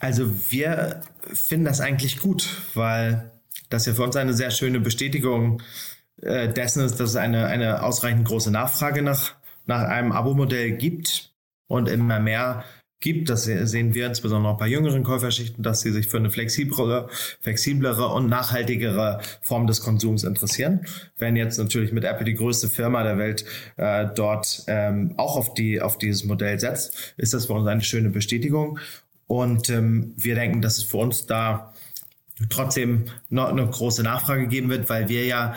Also 0.00 0.50
wir 0.50 1.02
finden 1.32 1.64
das 1.64 1.80
eigentlich 1.80 2.20
gut, 2.20 2.48
weil 2.74 3.30
das 3.70 3.86
ja 3.86 3.94
für 3.94 4.02
uns 4.02 4.16
eine 4.16 4.34
sehr 4.34 4.50
schöne 4.50 4.80
Bestätigung 4.80 5.62
äh, 6.20 6.48
dessen 6.48 6.84
ist, 6.84 7.00
dass 7.00 7.10
es 7.10 7.16
eine, 7.16 7.46
eine 7.46 7.82
ausreichend 7.82 8.26
große 8.26 8.50
Nachfrage 8.50 9.02
nach, 9.02 9.34
nach 9.66 9.82
einem 9.82 10.12
Abo-Modell 10.12 10.72
gibt 10.72 11.32
und 11.66 11.88
immer 11.88 12.20
mehr 12.20 12.64
gibt. 13.00 13.28
Das 13.28 13.44
sehen 13.44 13.94
wir 13.94 14.06
insbesondere 14.06 14.54
auch 14.54 14.58
bei 14.58 14.66
jüngeren 14.66 15.04
Käuferschichten, 15.04 15.62
dass 15.62 15.82
sie 15.82 15.92
sich 15.92 16.08
für 16.08 16.16
eine 16.16 16.30
flexiblere, 16.30 17.08
flexiblere 17.40 18.08
und 18.08 18.28
nachhaltigere 18.28 19.20
Form 19.42 19.66
des 19.66 19.82
Konsums 19.82 20.24
interessieren. 20.24 20.86
Wenn 21.18 21.36
jetzt 21.36 21.58
natürlich 21.58 21.92
mit 21.92 22.04
Apple 22.04 22.24
die 22.24 22.34
größte 22.34 22.68
Firma 22.68 23.02
der 23.02 23.18
Welt 23.18 23.44
äh, 23.76 24.06
dort 24.14 24.64
ähm, 24.66 25.14
auch 25.18 25.36
auf, 25.36 25.54
die, 25.54 25.80
auf 25.80 25.98
dieses 25.98 26.24
Modell 26.24 26.58
setzt, 26.58 27.14
ist 27.16 27.34
das 27.34 27.46
für 27.46 27.52
uns 27.52 27.68
eine 27.68 27.82
schöne 27.82 28.10
Bestätigung. 28.10 28.78
Und 29.26 29.70
ähm, 29.70 30.12
wir 30.16 30.34
denken, 30.34 30.62
dass 30.62 30.78
es 30.78 30.84
für 30.84 30.98
uns 30.98 31.26
da 31.26 31.72
trotzdem 32.50 33.04
noch 33.28 33.48
eine 33.48 33.66
große 33.66 34.02
Nachfrage 34.02 34.48
geben 34.48 34.68
wird, 34.68 34.88
weil 34.88 35.08
wir 35.08 35.24
ja 35.24 35.54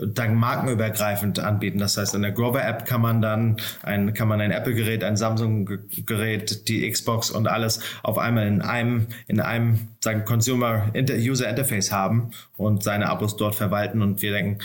dann 0.00 0.36
markenübergreifend 0.36 1.40
anbieten. 1.40 1.78
Das 1.78 1.96
heißt, 1.96 2.14
in 2.14 2.22
der 2.22 2.32
Grover 2.32 2.64
App 2.64 2.84
kann 2.84 3.00
man 3.00 3.20
dann 3.20 3.56
ein, 3.82 4.14
kann 4.14 4.28
man 4.28 4.40
ein 4.40 4.52
Apple-Gerät, 4.52 5.02
ein 5.02 5.16
Samsung-Gerät, 5.16 6.68
die 6.68 6.88
Xbox 6.88 7.30
und 7.30 7.48
alles 7.48 7.80
auf 8.02 8.18
einmal 8.18 8.46
in 8.46 8.62
einem, 8.62 9.08
in 9.26 9.40
einem, 9.40 9.88
sagen, 10.02 10.24
Consumer 10.24 10.92
User 10.94 11.48
Interface 11.48 11.90
haben 11.90 12.30
und 12.56 12.84
seine 12.84 13.08
Abos 13.08 13.36
dort 13.36 13.56
verwalten. 13.56 14.02
Und 14.02 14.22
wir 14.22 14.32
denken, 14.32 14.58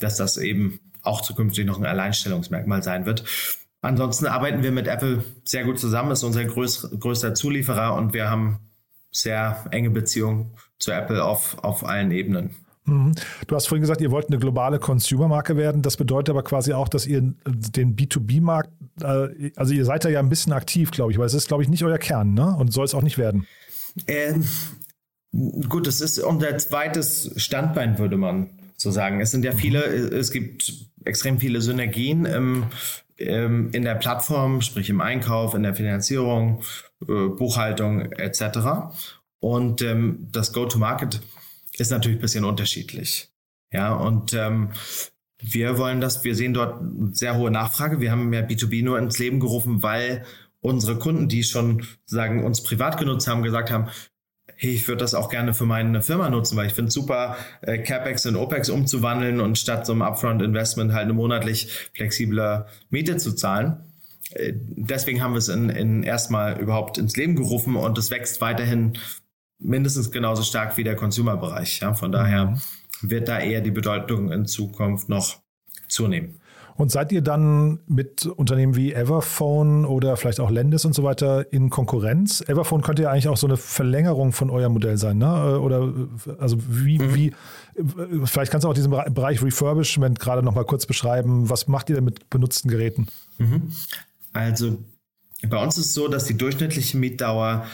dass 0.00 0.16
das 0.16 0.36
eben 0.36 0.80
auch 1.02 1.20
zukünftig 1.20 1.66
noch 1.66 1.78
ein 1.78 1.86
Alleinstellungsmerkmal 1.86 2.82
sein 2.82 3.06
wird. 3.06 3.24
Ansonsten 3.82 4.26
arbeiten 4.26 4.62
wir 4.62 4.72
mit 4.72 4.86
Apple 4.86 5.24
sehr 5.44 5.64
gut 5.64 5.78
zusammen, 5.78 6.10
ist 6.10 6.22
unser 6.22 6.44
größ, 6.44 6.96
größter 6.98 7.34
Zulieferer 7.34 7.94
und 7.94 8.12
wir 8.12 8.28
haben 8.30 8.58
sehr 9.10 9.64
enge 9.70 9.90
Beziehungen 9.90 10.52
zu 10.78 10.92
Apple 10.92 11.24
auf, 11.24 11.58
auf 11.64 11.84
allen 11.84 12.10
Ebenen. 12.10 12.54
Mhm. 12.84 13.14
Du 13.46 13.54
hast 13.54 13.68
vorhin 13.68 13.82
gesagt, 13.82 14.00
ihr 14.00 14.10
wollt 14.10 14.28
eine 14.28 14.38
globale 14.38 14.78
Consumer-Marke 14.78 15.56
werden. 15.56 15.82
Das 15.82 15.96
bedeutet 15.96 16.30
aber 16.30 16.42
quasi 16.42 16.72
auch, 16.72 16.88
dass 16.88 17.06
ihr 17.06 17.22
den 17.46 17.96
B2B-Markt, 17.96 18.70
äh, 19.02 19.52
also 19.56 19.72
ihr 19.72 19.84
seid 19.84 20.04
da 20.04 20.08
ja 20.08 20.18
ein 20.18 20.28
bisschen 20.28 20.52
aktiv, 20.52 20.90
glaube 20.90 21.12
ich, 21.12 21.18
weil 21.18 21.26
es 21.26 21.34
ist, 21.34 21.48
glaube 21.48 21.62
ich, 21.62 21.68
nicht 21.68 21.84
euer 21.84 21.98
Kern 21.98 22.34
ne? 22.34 22.54
und 22.56 22.72
soll 22.72 22.84
es 22.84 22.94
auch 22.94 23.02
nicht 23.02 23.18
werden. 23.18 23.46
Ähm, 24.06 24.44
gut, 25.68 25.86
das 25.86 26.00
ist 26.00 26.18
unser 26.18 26.56
zweites 26.58 27.32
Standbein, 27.36 27.98
würde 27.98 28.16
man 28.16 28.50
so 28.76 28.90
sagen. 28.90 29.20
Es 29.20 29.30
sind 29.30 29.44
ja 29.44 29.52
viele, 29.52 29.82
es 29.82 30.30
gibt 30.30 30.72
extrem 31.04 31.38
viele 31.38 31.60
Synergien 31.60 32.24
im, 32.24 32.64
ähm, 33.20 33.70
in 33.72 33.84
der 33.84 33.94
Plattform, 33.94 34.62
sprich 34.62 34.90
im 34.90 35.00
Einkauf, 35.00 35.54
in 35.54 35.62
der 35.62 35.74
Finanzierung, 35.74 36.62
äh, 37.02 37.28
Buchhaltung 37.28 38.12
etc. 38.12 38.94
Und 39.38 39.82
ähm, 39.82 40.28
das 40.32 40.52
Go-to-Market 40.52 41.20
ist 41.78 41.90
natürlich 41.90 42.18
ein 42.18 42.22
bisschen 42.22 42.44
unterschiedlich. 42.44 43.30
Ja, 43.72 43.94
und 43.94 44.34
ähm, 44.34 44.70
wir 45.42 45.78
wollen 45.78 46.00
das, 46.00 46.24
wir 46.24 46.34
sehen 46.34 46.54
dort 46.54 46.82
sehr 47.12 47.36
hohe 47.36 47.50
Nachfrage. 47.50 48.00
Wir 48.00 48.10
haben 48.10 48.32
ja 48.32 48.40
B2B 48.40 48.84
nur 48.84 48.98
ins 48.98 49.18
Leben 49.18 49.40
gerufen, 49.40 49.82
weil 49.82 50.24
unsere 50.60 50.98
Kunden, 50.98 51.28
die 51.28 51.42
schon 51.42 51.86
sagen, 52.04 52.44
uns 52.44 52.62
privat 52.62 52.98
genutzt 52.98 53.26
haben, 53.28 53.42
gesagt 53.42 53.70
haben, 53.70 53.88
hey, 54.60 54.74
ich 54.74 54.86
würde 54.88 54.98
das 54.98 55.14
auch 55.14 55.30
gerne 55.30 55.54
für 55.54 55.64
meine 55.64 56.02
Firma 56.02 56.28
nutzen, 56.28 56.54
weil 56.54 56.66
ich 56.66 56.74
finde 56.74 56.88
es 56.88 56.94
super, 56.94 57.36
äh, 57.62 57.78
CapEx 57.78 58.26
in 58.26 58.36
OPEX 58.36 58.68
umzuwandeln 58.68 59.40
und 59.40 59.56
statt 59.56 59.86
so 59.86 59.92
einem 59.92 60.02
Upfront-Investment 60.02 60.92
halt 60.92 61.04
eine 61.04 61.14
monatlich 61.14 61.88
flexible 61.94 62.66
Miete 62.90 63.16
zu 63.16 63.32
zahlen. 63.32 63.78
Äh, 64.34 64.52
deswegen 64.54 65.22
haben 65.22 65.32
wir 65.32 65.38
es 65.38 65.48
in, 65.48 65.70
in 65.70 66.02
erstmal 66.02 66.60
überhaupt 66.60 66.98
ins 66.98 67.16
Leben 67.16 67.36
gerufen 67.36 67.74
und 67.74 67.96
es 67.96 68.10
wächst 68.10 68.42
weiterhin 68.42 68.98
mindestens 69.58 70.10
genauso 70.10 70.42
stark 70.42 70.76
wie 70.76 70.84
der 70.84 70.94
Consumer-Bereich. 70.94 71.80
Ja? 71.80 71.94
Von 71.94 72.12
daher 72.12 72.46
mhm. 72.46 72.60
wird 73.00 73.28
da 73.28 73.38
eher 73.38 73.62
die 73.62 73.70
Bedeutung 73.70 74.30
in 74.30 74.44
Zukunft 74.44 75.08
noch 75.08 75.40
zunehmen. 75.88 76.39
Und 76.80 76.90
seid 76.90 77.12
ihr 77.12 77.20
dann 77.20 77.80
mit 77.86 78.24
Unternehmen 78.24 78.74
wie 78.74 78.94
Everphone 78.94 79.84
oder 79.84 80.16
vielleicht 80.16 80.40
auch 80.40 80.50
Lendis 80.50 80.86
und 80.86 80.94
so 80.94 81.02
weiter 81.02 81.52
in 81.52 81.68
Konkurrenz? 81.68 82.40
Everphone 82.40 82.80
könnte 82.80 83.02
ja 83.02 83.10
eigentlich 83.10 83.28
auch 83.28 83.36
so 83.36 83.46
eine 83.46 83.58
Verlängerung 83.58 84.32
von 84.32 84.48
eurem 84.48 84.72
Modell 84.72 84.96
sein, 84.96 85.18
ne? 85.18 85.60
Oder 85.60 85.92
also 86.38 86.56
wie, 86.66 86.98
mhm. 86.98 87.14
wie 87.14 87.32
vielleicht 88.24 88.50
kannst 88.50 88.64
du 88.64 88.70
auch 88.70 88.74
diesen 88.74 88.90
Bereich 88.90 89.42
Refurbishment 89.42 90.18
gerade 90.20 90.42
noch 90.42 90.54
mal 90.54 90.64
kurz 90.64 90.86
beschreiben. 90.86 91.50
Was 91.50 91.68
macht 91.68 91.90
ihr 91.90 91.96
denn 91.96 92.04
mit 92.04 92.30
benutzten 92.30 92.70
Geräten? 92.70 93.08
Mhm. 93.36 93.72
Also 94.32 94.78
bei 95.46 95.62
uns 95.62 95.76
ist 95.76 95.88
es 95.88 95.94
so, 95.94 96.08
dass 96.08 96.24
die 96.24 96.38
durchschnittliche 96.38 96.96
Mietdauer 96.96 97.66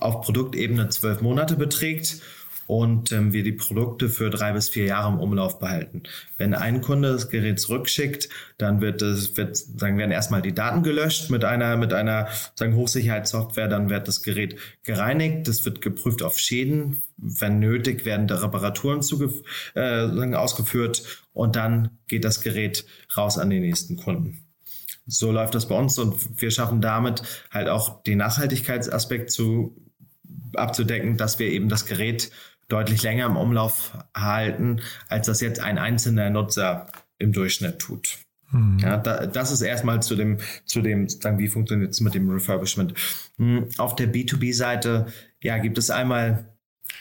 auf 0.00 0.22
Produktebene 0.22 0.88
zwölf 0.88 1.20
Monate 1.20 1.54
beträgt 1.54 2.22
und 2.70 3.10
ähm, 3.10 3.32
wir 3.32 3.42
die 3.42 3.50
Produkte 3.50 4.08
für 4.08 4.30
drei 4.30 4.52
bis 4.52 4.68
vier 4.68 4.84
Jahre 4.84 5.12
im 5.12 5.18
Umlauf 5.18 5.58
behalten. 5.58 6.04
Wenn 6.36 6.54
ein 6.54 6.82
Kunde 6.82 7.10
das 7.10 7.28
Gerät 7.28 7.58
zurückschickt, 7.58 8.28
dann 8.58 8.80
wird 8.80 9.02
es, 9.02 9.36
wird, 9.36 9.56
sagen, 9.56 9.98
werden 9.98 10.12
erstmal 10.12 10.40
die 10.40 10.54
Daten 10.54 10.84
gelöscht 10.84 11.30
mit 11.30 11.44
einer, 11.44 11.76
mit 11.76 11.92
einer, 11.92 12.28
sagen, 12.54 12.76
Hochsicherheitssoftware, 12.76 13.66
dann 13.66 13.90
wird 13.90 14.06
das 14.06 14.22
Gerät 14.22 14.54
gereinigt, 14.84 15.48
das 15.48 15.64
wird 15.64 15.80
geprüft 15.80 16.22
auf 16.22 16.38
Schäden, 16.38 16.98
wenn 17.16 17.58
nötig 17.58 18.04
werden 18.04 18.28
da 18.28 18.36
Reparaturen 18.36 19.00
äh, 19.74 20.36
ausgeführt 20.36 21.24
und 21.32 21.56
dann 21.56 21.98
geht 22.06 22.24
das 22.24 22.40
Gerät 22.40 22.84
raus 23.16 23.36
an 23.36 23.50
den 23.50 23.62
nächsten 23.62 23.96
Kunden. 23.96 24.46
So 25.08 25.32
läuft 25.32 25.56
das 25.56 25.66
bei 25.66 25.76
uns 25.76 25.98
und 25.98 26.40
wir 26.40 26.52
schaffen 26.52 26.80
damit 26.80 27.24
halt 27.50 27.68
auch 27.68 28.04
den 28.04 28.18
Nachhaltigkeitsaspekt 28.18 29.32
zu 29.32 29.74
abzudecken, 30.54 31.16
dass 31.16 31.38
wir 31.38 31.48
eben 31.48 31.68
das 31.68 31.86
Gerät 31.86 32.30
deutlich 32.70 33.02
länger 33.02 33.26
im 33.26 33.36
Umlauf 33.36 33.96
halten, 34.16 34.80
als 35.08 35.26
das 35.26 35.40
jetzt 35.40 35.60
ein 35.60 35.78
einzelner 35.78 36.30
Nutzer 36.30 36.86
im 37.18 37.32
Durchschnitt 37.32 37.78
tut. 37.78 38.18
Mhm. 38.50 38.78
Ja, 38.78 38.96
da, 38.96 39.26
das 39.26 39.52
ist 39.52 39.60
erstmal 39.60 40.02
zu 40.02 40.16
dem, 40.16 40.38
zu 40.64 40.80
dem, 40.80 41.08
sagen, 41.08 41.38
wie 41.38 41.48
funktioniert 41.48 41.90
es 41.90 42.00
mit 42.00 42.14
dem 42.14 42.30
Refurbishment. 42.30 42.94
Hm, 43.36 43.68
auf 43.78 43.96
der 43.96 44.12
B2B-Seite, 44.12 45.06
ja, 45.42 45.58
gibt 45.58 45.78
es 45.78 45.90
einmal, 45.90 46.48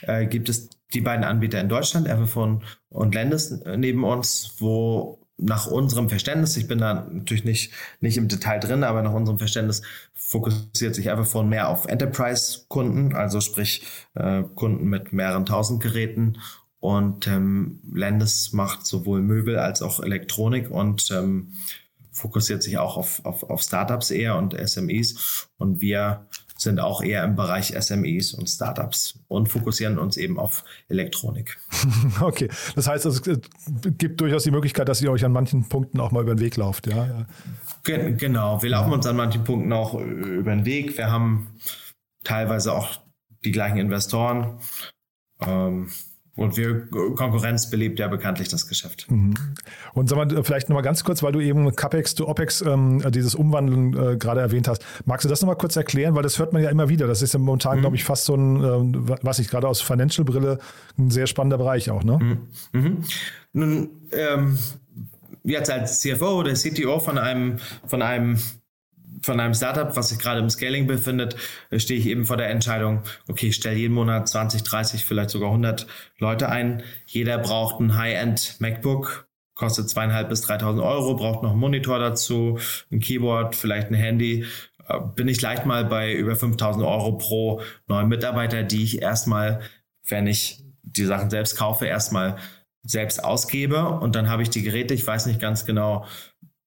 äh, 0.02 0.26
gibt 0.26 0.50
es 0.50 0.70
die 0.94 1.02
beiden 1.02 1.24
Anbieter 1.24 1.62
in 1.62 1.70
Deutschland, 1.70 2.08
Everphone 2.08 2.64
und 2.90 3.14
Lendes 3.14 3.62
neben 3.78 4.04
uns, 4.04 4.56
wo 4.58 5.19
nach 5.40 5.68
unserem 5.68 6.10
Verständnis, 6.10 6.58
ich 6.58 6.68
bin 6.68 6.80
da 6.80 7.08
natürlich 7.12 7.46
nicht, 7.46 7.72
nicht 8.02 8.18
im 8.18 8.28
Detail 8.28 8.60
drin, 8.60 8.84
aber 8.84 9.02
nach 9.02 9.14
unserem 9.14 9.40
Verständnis 9.40 9.82
fokussiert 10.14 10.96
sich 10.96 11.08
Everphone 11.08 11.50
mehr 11.50 11.70
auf 11.70 11.88
Enterprise-Kunden, 11.88 13.16
also 13.16 13.40
sprich 13.42 13.84
äh, 14.16 14.44
Kunden 14.56 14.86
mit 14.86 15.14
mehreren 15.14 15.46
tausend 15.46 15.82
Geräten. 15.82 16.38
Und 16.80 17.28
ähm, 17.28 17.82
Lendes 17.92 18.54
macht 18.54 18.86
sowohl 18.86 19.22
Möbel 19.22 19.60
als 19.60 19.82
auch 19.82 20.00
Elektronik 20.02 20.70
und 20.72 21.10
ähm, 21.12 21.54
fokussiert 22.12 22.64
sich 22.64 22.78
auch 22.78 22.98
auf, 22.98 23.26
auf, 23.26 23.44
auf 23.44 23.62
Startups 23.62 24.12
eher 24.12 24.38
und 24.38 24.56
SMEs. 24.56 25.50
Und 25.58 25.82
wir 25.82 26.28
sind 26.62 26.80
auch 26.80 27.02
eher 27.02 27.24
im 27.24 27.36
Bereich 27.36 27.74
SMEs 27.80 28.34
und 28.34 28.48
Startups 28.48 29.20
und 29.28 29.48
fokussieren 29.48 29.98
uns 29.98 30.18
eben 30.18 30.40
auf 30.40 30.64
Elektronik. 30.88 31.58
Okay, 32.22 32.50
das 32.76 32.88
heißt, 32.88 33.06
es 33.06 33.22
gibt 33.22 34.20
durchaus 34.20 34.44
die 34.44 34.52
Möglichkeit, 34.52 34.90
dass 34.90 35.02
ihr 35.02 35.12
euch 35.12 35.24
an 35.24 35.32
manchen 35.32 35.68
Punkten 35.68 36.00
auch 36.00 36.12
mal 36.12 36.22
über 36.24 36.36
den 36.36 36.42
Weg 36.42 36.58
lauft, 36.58 36.88
ja? 36.88 37.28
genau, 37.84 38.62
wir 38.62 38.70
laufen 38.70 38.92
uns 38.92 39.06
an 39.06 39.16
manchen 39.16 39.44
Punkten 39.44 39.72
auch 39.72 39.94
über 39.94 40.52
den 40.52 40.66
Weg. 40.66 40.98
Wir 40.98 41.12
haben 41.12 41.48
teilweise 42.24 42.74
auch 42.74 43.00
die 43.46 43.52
gleichen 43.52 43.78
Investoren. 43.78 44.60
Ähm, 45.42 45.90
und 46.40 46.56
wir, 46.56 46.88
Konkurrenz 47.16 47.70
belebt 47.70 48.00
ja 48.00 48.08
bekanntlich 48.08 48.48
das 48.48 48.68
Geschäft. 48.68 49.06
Mhm. 49.12 49.34
Und 49.94 50.10
sag 50.10 50.16
mal, 50.16 50.44
vielleicht 50.44 50.70
nochmal 50.70 50.84
ganz 50.84 51.04
kurz, 51.04 51.22
weil 51.22 51.34
du 51.34 51.42
eben 51.42 51.76
CAPEX 51.76 52.16
to 52.16 52.28
OPEX, 52.28 52.62
ähm, 52.62 53.04
dieses 53.12 53.36
Umwandeln 53.36 53.94
äh, 53.94 54.18
gerade 54.18 54.40
erwähnt 54.40 54.68
hast. 54.68 54.86
Magst 55.06 55.26
du 55.26 55.30
das 55.30 55.42
nochmal 55.42 55.58
kurz 55.58 55.76
erklären? 55.76 56.16
Weil 56.16 56.24
das 56.24 56.40
hört 56.40 56.54
man 56.54 56.64
ja 56.64 56.70
immer 56.70 56.88
wieder. 56.88 57.08
Das 57.08 57.22
ist 57.22 57.34
ja 57.34 57.40
momentan, 57.40 57.78
mhm. 57.78 57.82
glaube 57.82 57.96
ich, 57.98 58.06
fast 58.06 58.26
so 58.26 58.36
ein, 58.36 58.64
äh, 58.64 59.18
was 59.22 59.40
ich 59.40 59.50
gerade 59.50 59.68
aus 59.68 59.82
Financial-Brille, 59.82 60.60
ein 60.98 61.12
sehr 61.12 61.28
spannender 61.28 61.58
Bereich 61.58 61.90
auch, 61.90 62.04
ne? 62.04 62.20
Mhm. 62.72 62.82
mhm. 62.82 62.98
Nun, 63.52 63.90
ähm, 64.12 64.58
jetzt 65.44 65.70
als 65.70 66.00
CFO 66.00 66.40
oder 66.40 66.54
CTO 66.54 67.00
von 67.00 67.18
einem, 67.18 67.58
von 67.88 68.02
einem 68.02 68.38
von 69.22 69.40
einem 69.40 69.54
Startup, 69.54 69.96
was 69.96 70.10
sich 70.10 70.20
gerade 70.20 70.40
im 70.40 70.50
Scaling 70.50 70.88
befindet, 70.88 71.36
stehe 71.76 72.00
ich 72.00 72.08
eben 72.08 72.26
vor 72.26 72.38
der 72.38 72.50
Entscheidung, 72.50 73.02
okay, 73.28 73.48
ich 73.48 73.56
stelle 73.56 73.76
jeden 73.76 73.94
Monat 73.94 74.28
20, 74.28 74.64
30, 74.64 75.06
vielleicht 75.06 75.30
sogar 75.30 75.50
100 75.50 75.88
Leute 76.18 76.50
ein. 76.50 76.84
Jeder 77.06 77.38
braucht 77.38 77.80
ein 77.80 77.98
High-End 77.98 78.58
MacBook, 78.60 79.28
kostet 79.56 79.90
zweieinhalb 79.90 80.30
bis 80.30 80.46
3.000 80.46 80.84
Euro, 80.84 81.16
braucht 81.16 81.44
noch 81.44 81.52
einen 81.52 81.60
Monitor 81.60 82.00
dazu, 82.00 82.60
ein 82.92 83.00
Keyboard, 83.00 83.56
vielleicht 83.56 83.90
ein 83.90 83.96
Handy. 83.96 84.46
Äh, 84.88 85.00
bin 85.16 85.28
ich 85.28 85.42
leicht 85.42 85.66
mal 85.66 85.86
bei 85.86 86.14
über 86.14 86.34
5.000 86.34 86.88
Euro 86.88 87.18
pro 87.18 87.62
neuen 87.88 88.08
Mitarbeiter, 88.08 88.64
die 88.64 88.84
ich 88.84 89.02
erstmal, 89.02 89.62
wenn 90.08 90.28
ich 90.28 90.64
die 90.84 91.06
Sachen 91.06 91.30
selbst 91.30 91.58
kaufe, 91.58 91.86
erstmal 91.86 92.38
selbst 92.84 93.24
ausgebe 93.24 93.86
und 93.86 94.16
dann 94.16 94.30
habe 94.30 94.42
ich 94.42 94.50
die 94.50 94.64
Geräte, 94.64 94.94
ich 94.94 95.06
weiß 95.06 95.26
nicht 95.26 95.42
ganz 95.42 95.66
genau, 95.66 96.06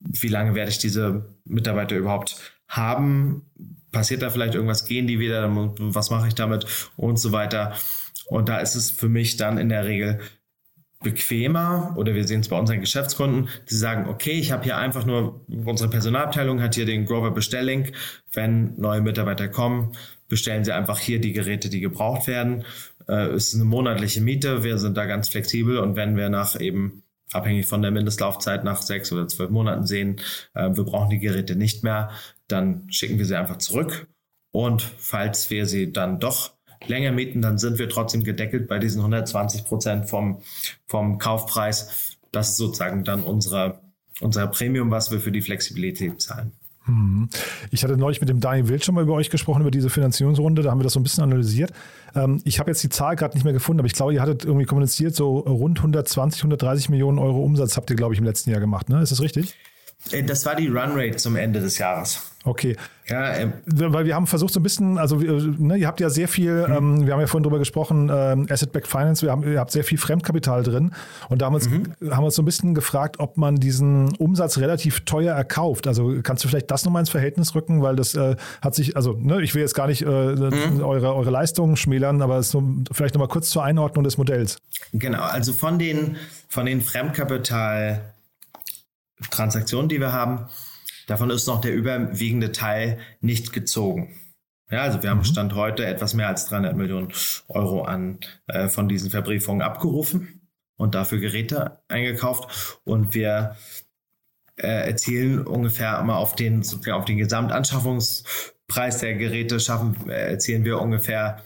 wie 0.04 0.28
lange 0.28 0.54
werde 0.54 0.70
ich 0.70 0.78
diese 0.78 1.26
Mitarbeiter 1.44 1.96
überhaupt 1.96 2.36
haben? 2.68 3.42
Passiert 3.90 4.22
da 4.22 4.30
vielleicht 4.30 4.54
irgendwas? 4.54 4.86
Gehen 4.86 5.06
die 5.06 5.18
wieder? 5.18 5.48
Was 5.78 6.10
mache 6.10 6.28
ich 6.28 6.34
damit? 6.34 6.66
Und 6.96 7.18
so 7.18 7.32
weiter. 7.32 7.74
Und 8.26 8.48
da 8.48 8.58
ist 8.58 8.74
es 8.74 8.90
für 8.90 9.08
mich 9.08 9.36
dann 9.36 9.58
in 9.58 9.68
der 9.68 9.84
Regel 9.84 10.20
bequemer 11.02 11.94
oder 11.96 12.14
wir 12.14 12.26
sehen 12.26 12.40
es 12.40 12.48
bei 12.48 12.58
unseren 12.58 12.80
Geschäftskunden, 12.80 13.48
die 13.68 13.74
sagen, 13.74 14.08
okay, 14.08 14.32
ich 14.32 14.52
habe 14.52 14.64
hier 14.64 14.78
einfach 14.78 15.04
nur, 15.04 15.44
unsere 15.48 15.90
Personalabteilung 15.90 16.62
hat 16.62 16.74
hier 16.74 16.86
den 16.86 17.06
Grover 17.06 17.32
Bestelllink. 17.32 17.92
Wenn 18.32 18.80
neue 18.80 19.00
Mitarbeiter 19.00 19.48
kommen, 19.48 19.92
bestellen 20.28 20.64
sie 20.64 20.72
einfach 20.72 20.98
hier 20.98 21.20
die 21.20 21.32
Geräte, 21.32 21.68
die 21.68 21.80
gebraucht 21.80 22.26
werden. 22.26 22.64
Äh, 23.08 23.30
es 23.30 23.48
ist 23.48 23.56
eine 23.56 23.64
monatliche 23.64 24.20
Miete, 24.20 24.62
wir 24.64 24.78
sind 24.78 24.96
da 24.96 25.06
ganz 25.06 25.28
flexibel 25.28 25.78
und 25.78 25.96
wenn 25.96 26.16
wir 26.16 26.28
nach 26.28 26.58
eben 26.58 27.02
abhängig 27.34 27.66
von 27.66 27.82
der 27.82 27.90
Mindestlaufzeit 27.90 28.64
nach 28.64 28.82
sechs 28.82 29.12
oder 29.12 29.28
zwölf 29.28 29.50
Monaten 29.50 29.86
sehen, 29.86 30.20
äh, 30.54 30.70
wir 30.72 30.84
brauchen 30.84 31.10
die 31.10 31.18
Geräte 31.18 31.56
nicht 31.56 31.82
mehr, 31.84 32.10
dann 32.48 32.90
schicken 32.90 33.18
wir 33.18 33.26
sie 33.26 33.36
einfach 33.36 33.58
zurück. 33.58 34.08
Und 34.52 34.82
falls 34.82 35.50
wir 35.50 35.66
sie 35.66 35.92
dann 35.92 36.20
doch 36.20 36.52
länger 36.86 37.12
mieten, 37.12 37.42
dann 37.42 37.58
sind 37.58 37.78
wir 37.78 37.88
trotzdem 37.88 38.24
gedeckelt 38.24 38.68
bei 38.68 38.78
diesen 38.78 39.00
120 39.00 39.64
Prozent 39.64 40.10
vom, 40.10 40.42
vom 40.86 41.18
Kaufpreis. 41.18 42.18
Das 42.32 42.50
ist 42.50 42.56
sozusagen 42.56 43.04
dann 43.04 43.22
unsere, 43.22 43.80
unser 44.20 44.46
Premium, 44.48 44.90
was 44.90 45.10
wir 45.10 45.20
für 45.20 45.32
die 45.32 45.42
Flexibilität 45.42 46.20
zahlen. 46.20 46.52
Mhm. 46.86 47.28
Ich 47.70 47.84
hatte 47.84 47.96
neulich 47.96 48.20
mit 48.20 48.28
dem 48.28 48.40
Daniel 48.40 48.68
Wild 48.68 48.84
schon 48.84 48.94
mal 48.94 49.02
über 49.02 49.14
euch 49.14 49.30
gesprochen, 49.30 49.60
über 49.60 49.70
diese 49.70 49.90
Finanzierungsrunde. 49.90 50.62
Da 50.62 50.70
haben 50.70 50.80
wir 50.80 50.84
das 50.84 50.94
so 50.94 51.00
ein 51.00 51.02
bisschen 51.02 51.24
analysiert. 51.24 51.72
Ähm, 52.14 52.40
ich 52.44 52.58
habe 52.58 52.70
jetzt 52.70 52.82
die 52.82 52.88
Zahl 52.88 53.16
gerade 53.16 53.34
nicht 53.34 53.44
mehr 53.44 53.52
gefunden, 53.52 53.80
aber 53.80 53.86
ich 53.86 53.94
glaube, 53.94 54.14
ihr 54.14 54.20
hattet 54.20 54.44
irgendwie 54.44 54.66
kommuniziert, 54.66 55.14
so 55.14 55.38
rund 55.38 55.78
120, 55.78 56.40
130 56.40 56.88
Millionen 56.88 57.18
Euro 57.18 57.42
Umsatz 57.42 57.76
habt 57.76 57.90
ihr, 57.90 57.96
glaube 57.96 58.14
ich, 58.14 58.20
im 58.20 58.26
letzten 58.26 58.50
Jahr 58.50 58.60
gemacht. 58.60 58.88
Ne? 58.88 59.00
Ist 59.00 59.12
das 59.12 59.20
richtig? 59.20 59.54
Äh, 60.10 60.22
das 60.22 60.44
war 60.44 60.56
die 60.56 60.68
Runrate 60.68 61.16
zum 61.16 61.36
Ende 61.36 61.60
des 61.60 61.78
Jahres. 61.78 62.32
Okay. 62.44 62.76
Ja, 63.08 63.34
ähm, 63.34 63.52
weil 63.66 64.04
wir 64.04 64.14
haben 64.14 64.26
versucht 64.26 64.52
so 64.52 64.60
ein 64.60 64.62
bisschen, 64.62 64.96
also 64.96 65.16
ne, 65.16 65.76
ihr 65.76 65.86
habt 65.86 66.00
ja 66.00 66.08
sehr 66.08 66.28
viel, 66.28 66.66
mhm. 66.66 66.74
ähm, 66.74 67.06
wir 67.06 67.12
haben 67.12 67.20
ja 67.20 67.26
vorhin 67.26 67.42
drüber 67.42 67.58
gesprochen, 67.58 68.10
ähm, 68.12 68.46
Asset-Backed 68.48 68.86
Finance, 68.86 69.22
wir 69.22 69.30
haben, 69.30 69.42
ihr 69.42 69.58
habt 69.58 69.70
sehr 69.70 69.84
viel 69.84 69.98
Fremdkapital 69.98 70.62
drin 70.62 70.92
und 71.28 71.42
da 71.42 71.46
haben, 71.46 71.54
uns, 71.54 71.68
mhm. 71.68 71.94
haben 72.10 72.22
wir 72.22 72.26
uns 72.26 72.36
so 72.36 72.42
ein 72.42 72.44
bisschen 72.44 72.74
gefragt, 72.74 73.16
ob 73.18 73.36
man 73.36 73.56
diesen 73.56 74.14
Umsatz 74.16 74.58
relativ 74.58 75.00
teuer 75.04 75.34
erkauft. 75.34 75.86
Also 75.86 76.20
kannst 76.22 76.44
du 76.44 76.48
vielleicht 76.48 76.70
das 76.70 76.84
nochmal 76.84 77.00
ins 77.00 77.10
Verhältnis 77.10 77.54
rücken, 77.54 77.82
weil 77.82 77.96
das 77.96 78.14
äh, 78.14 78.36
hat 78.60 78.74
sich, 78.74 78.96
also 78.96 79.12
ne, 79.12 79.42
ich 79.42 79.54
will 79.54 79.62
jetzt 79.62 79.74
gar 79.74 79.88
nicht 79.88 80.02
äh, 80.02 80.06
mhm. 80.06 80.80
eure, 80.82 81.14
eure 81.14 81.30
Leistungen 81.30 81.76
schmälern, 81.76 82.22
aber 82.22 82.38
es 82.38 82.46
ist 82.46 82.52
so, 82.52 82.62
vielleicht 82.92 83.14
nochmal 83.14 83.28
kurz 83.28 83.50
zur 83.50 83.64
Einordnung 83.64 84.04
des 84.04 84.16
Modells. 84.16 84.58
Genau, 84.92 85.22
also 85.22 85.52
von 85.52 85.78
den, 85.78 86.16
von 86.48 86.66
den 86.66 86.80
Fremdkapital 86.80 88.14
Transaktionen, 89.30 89.88
die 89.88 90.00
wir 90.00 90.12
haben, 90.12 90.48
davon 91.06 91.30
ist 91.30 91.46
noch 91.46 91.60
der 91.60 91.74
überwiegende 91.74 92.52
Teil 92.52 92.98
nicht 93.20 93.52
gezogen. 93.52 94.14
Ja, 94.70 94.82
also 94.82 95.02
wir 95.02 95.10
haben 95.10 95.18
mhm. 95.18 95.24
Stand 95.24 95.54
heute 95.54 95.84
etwas 95.84 96.14
mehr 96.14 96.28
als 96.28 96.46
300 96.46 96.74
Millionen 96.74 97.12
Euro 97.48 97.82
an 97.82 98.18
äh, 98.46 98.68
von 98.68 98.88
diesen 98.88 99.10
Verbriefungen 99.10 99.60
abgerufen 99.60 100.48
und 100.76 100.94
dafür 100.94 101.18
Geräte 101.18 101.78
eingekauft 101.88 102.80
und 102.84 103.14
wir 103.14 103.56
äh, 104.56 104.88
erzielen 104.88 105.46
ungefähr 105.46 105.98
immer 105.98 106.16
auf 106.16 106.34
den 106.34 106.64
auf 106.90 107.04
den 107.04 107.18
Gesamtanschaffungspreis 107.18 108.98
der 108.98 109.14
Geräte 109.14 109.60
schaffen 109.60 110.08
äh, 110.08 110.30
erzielen 110.32 110.64
wir 110.64 110.80
ungefähr 110.80 111.42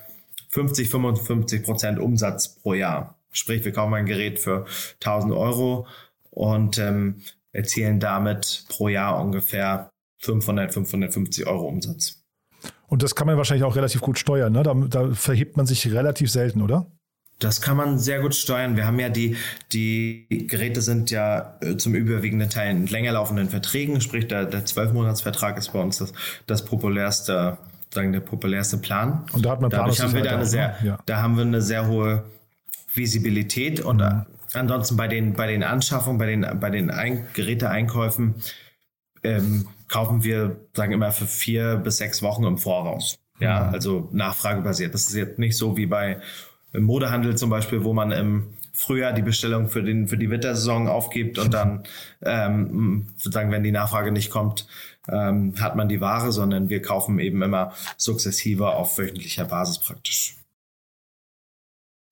50 0.50 0.88
55 0.88 1.64
Prozent 1.64 1.98
Umsatz 1.98 2.54
pro 2.54 2.74
Jahr. 2.74 3.18
Sprich, 3.32 3.64
wir 3.64 3.72
kaufen 3.72 3.94
ein 3.94 4.06
Gerät 4.06 4.38
für 4.38 4.66
1000 5.04 5.32
Euro 5.32 5.86
und 6.30 6.78
ähm, 6.78 7.22
erzielen 7.56 8.00
damit 8.00 8.64
pro 8.68 8.88
Jahr 8.88 9.20
ungefähr 9.20 9.90
500, 10.18 10.72
550 10.72 11.46
Euro 11.46 11.66
Umsatz. 11.66 12.22
Und 12.88 13.02
das 13.02 13.14
kann 13.14 13.26
man 13.26 13.36
wahrscheinlich 13.36 13.64
auch 13.64 13.76
relativ 13.76 14.00
gut 14.00 14.18
steuern, 14.18 14.52
ne? 14.52 14.62
Da, 14.62 14.74
da 14.74 15.10
verhebt 15.12 15.56
man 15.56 15.66
sich 15.66 15.92
relativ 15.92 16.30
selten, 16.30 16.62
oder? 16.62 16.86
Das 17.38 17.60
kann 17.60 17.76
man 17.76 17.98
sehr 17.98 18.20
gut 18.20 18.34
steuern. 18.34 18.76
Wir 18.76 18.86
haben 18.86 18.98
ja 18.98 19.10
die, 19.10 19.36
die 19.72 20.26
Geräte 20.48 20.80
sind 20.80 21.10
ja 21.10 21.58
äh, 21.60 21.76
zum 21.76 21.94
überwiegenden 21.94 22.48
Teil 22.48 22.70
in 22.70 22.86
länger 22.86 23.12
laufenden 23.12 23.50
Verträgen, 23.50 24.00
sprich 24.00 24.26
der, 24.26 24.46
der 24.46 24.64
12-Monats-Vertrag 24.64 25.58
ist 25.58 25.72
bei 25.72 25.80
uns 25.80 25.98
das, 25.98 26.12
das 26.46 26.64
populärste, 26.64 27.58
sagen 27.92 28.12
der 28.12 28.20
populärste 28.20 28.78
Plan. 28.78 29.26
Und 29.32 29.44
da 29.44 29.50
hat 29.50 29.60
man 29.60 29.70
Dadurch 29.70 30.00
haben 30.00 30.14
wir 30.14 30.22
da 30.22 30.30
eine 30.30 30.46
sehr, 30.46 30.76
ne? 30.80 30.88
ja. 30.88 30.98
da 31.04 31.20
haben 31.20 31.36
wir 31.36 31.44
eine 31.44 31.60
sehr 31.60 31.88
hohe 31.88 32.24
Visibilität 32.94 33.80
und 33.80 33.98
mhm. 33.98 34.24
Ansonsten 34.52 34.96
bei 34.96 35.08
den, 35.08 35.34
bei 35.34 35.46
den 35.46 35.62
Anschaffungen, 35.62 36.18
bei 36.18 36.26
den, 36.26 36.46
bei 36.60 36.70
den 36.70 36.90
Ein 36.90 37.26
Geräteeinkäufen 37.34 38.36
ähm, 39.22 39.68
kaufen 39.88 40.24
wir, 40.24 40.56
sagen 40.74 40.92
immer, 40.92 41.12
für 41.12 41.26
vier 41.26 41.76
bis 41.76 41.98
sechs 41.98 42.22
Wochen 42.22 42.44
im 42.44 42.58
Voraus. 42.58 43.18
Ja, 43.38 43.64
mhm. 43.64 43.74
also 43.74 44.08
nachfragebasiert. 44.12 44.94
Das 44.94 45.06
ist 45.08 45.14
jetzt 45.14 45.38
nicht 45.38 45.56
so 45.56 45.76
wie 45.76 45.86
bei 45.86 46.20
Modehandel 46.72 47.36
zum 47.36 47.50
Beispiel, 47.50 47.84
wo 47.84 47.92
man 47.92 48.12
im 48.12 48.54
Frühjahr 48.72 49.12
die 49.12 49.22
Bestellung 49.22 49.68
für, 49.68 49.82
den, 49.82 50.06
für 50.06 50.18
die 50.18 50.30
Wintersaison 50.30 50.88
aufgibt 50.88 51.38
und 51.38 51.54
dann 51.54 51.84
ähm, 52.22 53.08
sozusagen, 53.16 53.50
wenn 53.50 53.62
die 53.62 53.72
Nachfrage 53.72 54.12
nicht 54.12 54.30
kommt, 54.30 54.66
ähm, 55.08 55.54
hat 55.58 55.76
man 55.76 55.88
die 55.88 56.00
Ware, 56.00 56.30
sondern 56.30 56.68
wir 56.68 56.82
kaufen 56.82 57.18
eben 57.18 57.42
immer 57.42 57.72
sukzessive 57.96 58.70
auf 58.70 58.98
wöchentlicher 58.98 59.46
Basis 59.46 59.78
praktisch. 59.78 60.36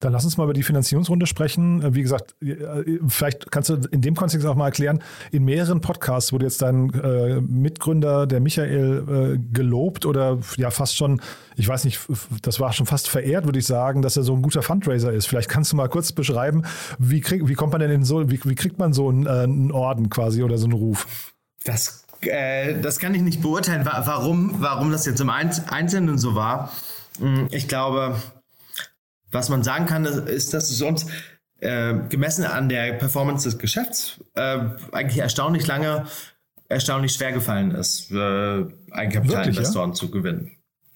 Dann 0.05 0.13
lass 0.13 0.23
uns 0.23 0.37
mal 0.37 0.43
über 0.43 0.53
die 0.53 0.61
Finanzierungsrunde 0.61 1.25
sprechen. 1.25 1.81
Äh, 1.81 1.95
wie 1.95 2.03
gesagt, 2.03 2.35
äh, 2.39 2.99
vielleicht 3.07 3.51
kannst 3.51 3.69
du 3.69 3.79
in 3.89 4.01
dem 4.01 4.15
Kontext 4.15 4.45
auch 4.45 4.53
mal 4.53 4.67
erklären, 4.67 5.01
in 5.31 5.43
mehreren 5.45 5.81
Podcasts 5.81 6.31
wurde 6.31 6.45
jetzt 6.45 6.61
dein 6.61 6.93
äh, 6.93 7.41
Mitgründer, 7.41 8.27
der 8.27 8.39
Michael, 8.39 9.35
äh, 9.35 9.51
gelobt 9.51 10.05
oder 10.05 10.37
ja 10.57 10.69
fast 10.69 10.95
schon, 10.95 11.21
ich 11.55 11.67
weiß 11.67 11.85
nicht, 11.85 11.99
das 12.43 12.59
war 12.59 12.71
schon 12.71 12.85
fast 12.85 13.09
verehrt, 13.09 13.45
würde 13.45 13.57
ich 13.57 13.65
sagen, 13.65 14.03
dass 14.03 14.15
er 14.15 14.21
so 14.21 14.35
ein 14.35 14.43
guter 14.43 14.61
Fundraiser 14.61 15.11
ist. 15.11 15.25
Vielleicht 15.25 15.49
kannst 15.49 15.71
du 15.71 15.75
mal 15.75 15.89
kurz 15.89 16.11
beschreiben, 16.11 16.61
wie, 16.99 17.21
krieg, 17.21 17.47
wie 17.47 17.55
kommt 17.55 17.71
man 17.71 17.81
denn 17.81 17.89
in 17.89 18.03
so, 18.03 18.29
wie, 18.29 18.39
wie 18.43 18.55
kriegt 18.55 18.77
man 18.77 18.93
so 18.93 19.09
einen, 19.09 19.25
äh, 19.25 19.29
einen 19.29 19.71
Orden 19.71 20.11
quasi 20.11 20.43
oder 20.43 20.59
so 20.59 20.65
einen 20.65 20.73
Ruf? 20.73 21.33
Das, 21.63 22.05
äh, 22.21 22.79
das 22.79 22.99
kann 22.99 23.15
ich 23.15 23.23
nicht 23.23 23.41
beurteilen, 23.41 23.83
warum, 23.85 24.53
warum 24.59 24.91
das 24.91 25.07
jetzt 25.07 25.19
im 25.19 25.31
Einzelnen 25.31 26.19
so 26.19 26.35
war. 26.35 26.71
Hm, 27.19 27.47
ich 27.49 27.67
glaube, 27.67 28.17
was 29.35 29.49
man 29.49 29.63
sagen 29.63 29.85
kann, 29.85 30.05
ist, 30.05 30.53
dass 30.53 30.71
es 30.71 30.81
uns 30.81 31.05
äh, 31.59 31.93
gemessen 32.09 32.45
an 32.45 32.69
der 32.69 32.93
Performance 32.93 33.47
des 33.47 33.59
Geschäfts 33.59 34.19
äh, 34.33 34.59
eigentlich 34.91 35.19
erstaunlich 35.19 35.67
lange, 35.67 36.05
erstaunlich 36.69 37.13
schwer 37.13 37.31
gefallen 37.31 37.71
ist, 37.71 38.11
äh, 38.11 38.65
Eigenkapitalinvestoren 38.91 39.91
ja? 39.91 39.95
zu 39.95 40.09
gewinnen. 40.09 40.51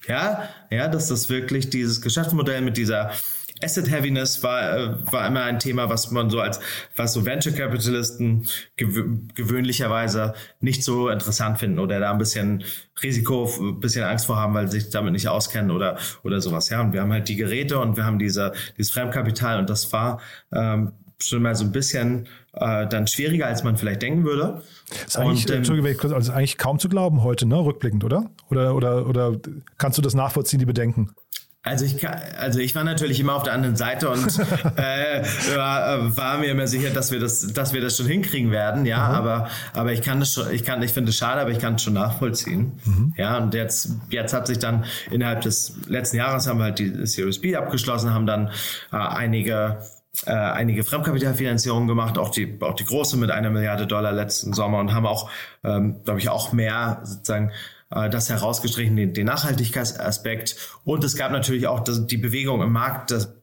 Ja, 0.08 0.48
ja, 0.70 0.88
dass 0.88 1.08
das 1.08 1.28
wirklich 1.28 1.70
dieses 1.70 2.00
Geschäftsmodell 2.00 2.62
mit 2.62 2.76
dieser 2.76 3.12
Asset 3.62 3.90
Heaviness 3.90 4.42
war, 4.42 4.78
äh, 4.78 5.12
war 5.12 5.26
immer 5.26 5.44
ein 5.44 5.58
Thema, 5.58 5.88
was 5.88 6.10
man 6.10 6.30
so 6.30 6.40
als, 6.40 6.60
was 6.96 7.12
so 7.12 7.26
Venture 7.26 7.52
Capitalisten 7.52 8.46
gewö 8.76 9.18
gewöhnlicherweise 9.34 10.34
nicht 10.60 10.84
so 10.84 11.08
interessant 11.08 11.58
finden 11.58 11.78
oder 11.78 12.00
da 12.00 12.12
ein 12.12 12.18
bisschen 12.18 12.64
Risiko, 13.02 13.50
ein 13.58 13.80
bisschen 13.80 14.04
Angst 14.04 14.26
vor 14.26 14.36
haben, 14.36 14.54
weil 14.54 14.70
sie 14.70 14.80
sich 14.80 14.90
damit 14.90 15.12
nicht 15.12 15.28
auskennen 15.28 15.70
oder, 15.70 15.98
oder 16.22 16.40
sowas. 16.40 16.68
Ja, 16.70 16.80
und 16.80 16.92
wir 16.92 17.02
haben 17.02 17.12
halt 17.12 17.28
die 17.28 17.36
Geräte 17.36 17.78
und 17.78 17.96
wir 17.96 18.04
haben 18.04 18.18
diese, 18.18 18.52
dieses 18.76 18.92
Fremdkapital 18.92 19.58
und 19.58 19.70
das 19.70 19.92
war, 19.92 20.20
ähm, 20.52 20.92
schon 21.22 21.42
mal 21.42 21.54
so 21.54 21.64
ein 21.64 21.72
bisschen 21.72 22.26
äh, 22.52 22.86
dann 22.86 23.06
schwieriger, 23.06 23.46
als 23.46 23.62
man 23.62 23.76
vielleicht 23.76 24.02
denken 24.02 24.24
würde. 24.24 24.62
Ist 25.06 25.18
eigentlich, 25.18 25.44
und, 25.50 25.68
ähm, 25.68 25.96
also 26.02 26.16
ist 26.16 26.30
eigentlich 26.30 26.58
kaum 26.58 26.78
zu 26.78 26.88
glauben 26.88 27.22
heute, 27.22 27.46
ne? 27.46 27.58
Rückblickend, 27.58 28.04
oder? 28.04 28.30
Oder, 28.50 28.74
oder, 28.74 29.06
oder 29.06 29.36
kannst 29.78 29.98
du 29.98 30.02
das 30.02 30.14
nachvollziehen, 30.14 30.58
die 30.58 30.66
Bedenken? 30.66 31.14
Also 31.62 31.84
ich, 31.84 31.98
kann, 31.98 32.18
also 32.38 32.58
ich 32.58 32.74
war 32.74 32.84
natürlich 32.84 33.20
immer 33.20 33.34
auf 33.34 33.42
der 33.42 33.52
anderen 33.52 33.76
Seite 33.76 34.08
und 34.08 34.38
äh, 34.76 35.22
war, 35.54 36.16
war, 36.16 36.38
mir 36.38 36.46
immer 36.46 36.66
sicher, 36.66 36.88
dass 36.88 37.12
wir 37.12 37.20
das, 37.20 37.52
dass 37.52 37.74
wir 37.74 37.82
das 37.82 37.98
schon 37.98 38.06
hinkriegen 38.06 38.50
werden, 38.50 38.86
ja. 38.86 39.08
Mhm. 39.08 39.14
Aber, 39.14 39.50
aber 39.74 39.92
ich 39.92 40.00
kann 40.00 40.20
das 40.20 40.32
schon, 40.32 40.50
ich 40.52 40.64
kann, 40.64 40.82
ich 40.82 40.92
finde 40.92 41.10
es 41.10 41.18
schade, 41.18 41.38
aber 41.38 41.50
ich 41.50 41.58
kann 41.58 41.74
es 41.74 41.82
schon 41.82 41.92
nachvollziehen, 41.92 42.80
mhm. 42.86 43.14
ja. 43.18 43.36
Und 43.36 43.52
jetzt, 43.52 43.90
jetzt 44.08 44.32
hat 44.32 44.46
sich 44.46 44.58
dann 44.58 44.86
innerhalb 45.10 45.42
des 45.42 45.74
letzten 45.86 46.16
Jahres 46.16 46.46
haben 46.46 46.58
wir 46.58 46.64
halt 46.64 46.78
die 46.78 47.06
Series 47.06 47.38
B 47.38 47.54
abgeschlossen, 47.54 48.14
haben 48.14 48.26
dann 48.26 48.48
äh, 48.90 48.96
einige 48.96 49.82
äh, 50.26 50.32
einige 50.32 50.82
Fremdkapitalfinanzierungen 50.82 51.88
gemacht, 51.88 52.18
auch 52.18 52.30
die, 52.30 52.58
auch 52.60 52.74
die 52.74 52.84
große 52.84 53.16
mit 53.16 53.30
einer 53.30 53.50
Milliarde 53.50 53.86
Dollar 53.86 54.12
letzten 54.12 54.52
Sommer 54.52 54.78
und 54.78 54.92
haben 54.92 55.06
auch, 55.06 55.30
ähm, 55.62 56.02
glaube 56.04 56.20
ich, 56.20 56.28
auch 56.28 56.52
mehr 56.52 57.00
sozusagen 57.04 57.48
äh, 57.48 57.52
das 57.90 58.30
herausgestrichen, 58.30 58.96
den, 58.96 59.12
den 59.12 59.26
Nachhaltigkeitsaspekt. 59.26 60.56
Und 60.84 61.02
es 61.04 61.16
gab 61.16 61.32
natürlich 61.32 61.66
auch 61.66 61.80
das, 61.80 62.06
die 62.06 62.16
Bewegung 62.16 62.62
im 62.62 62.72
Markt, 62.72 63.10
das, 63.10 63.34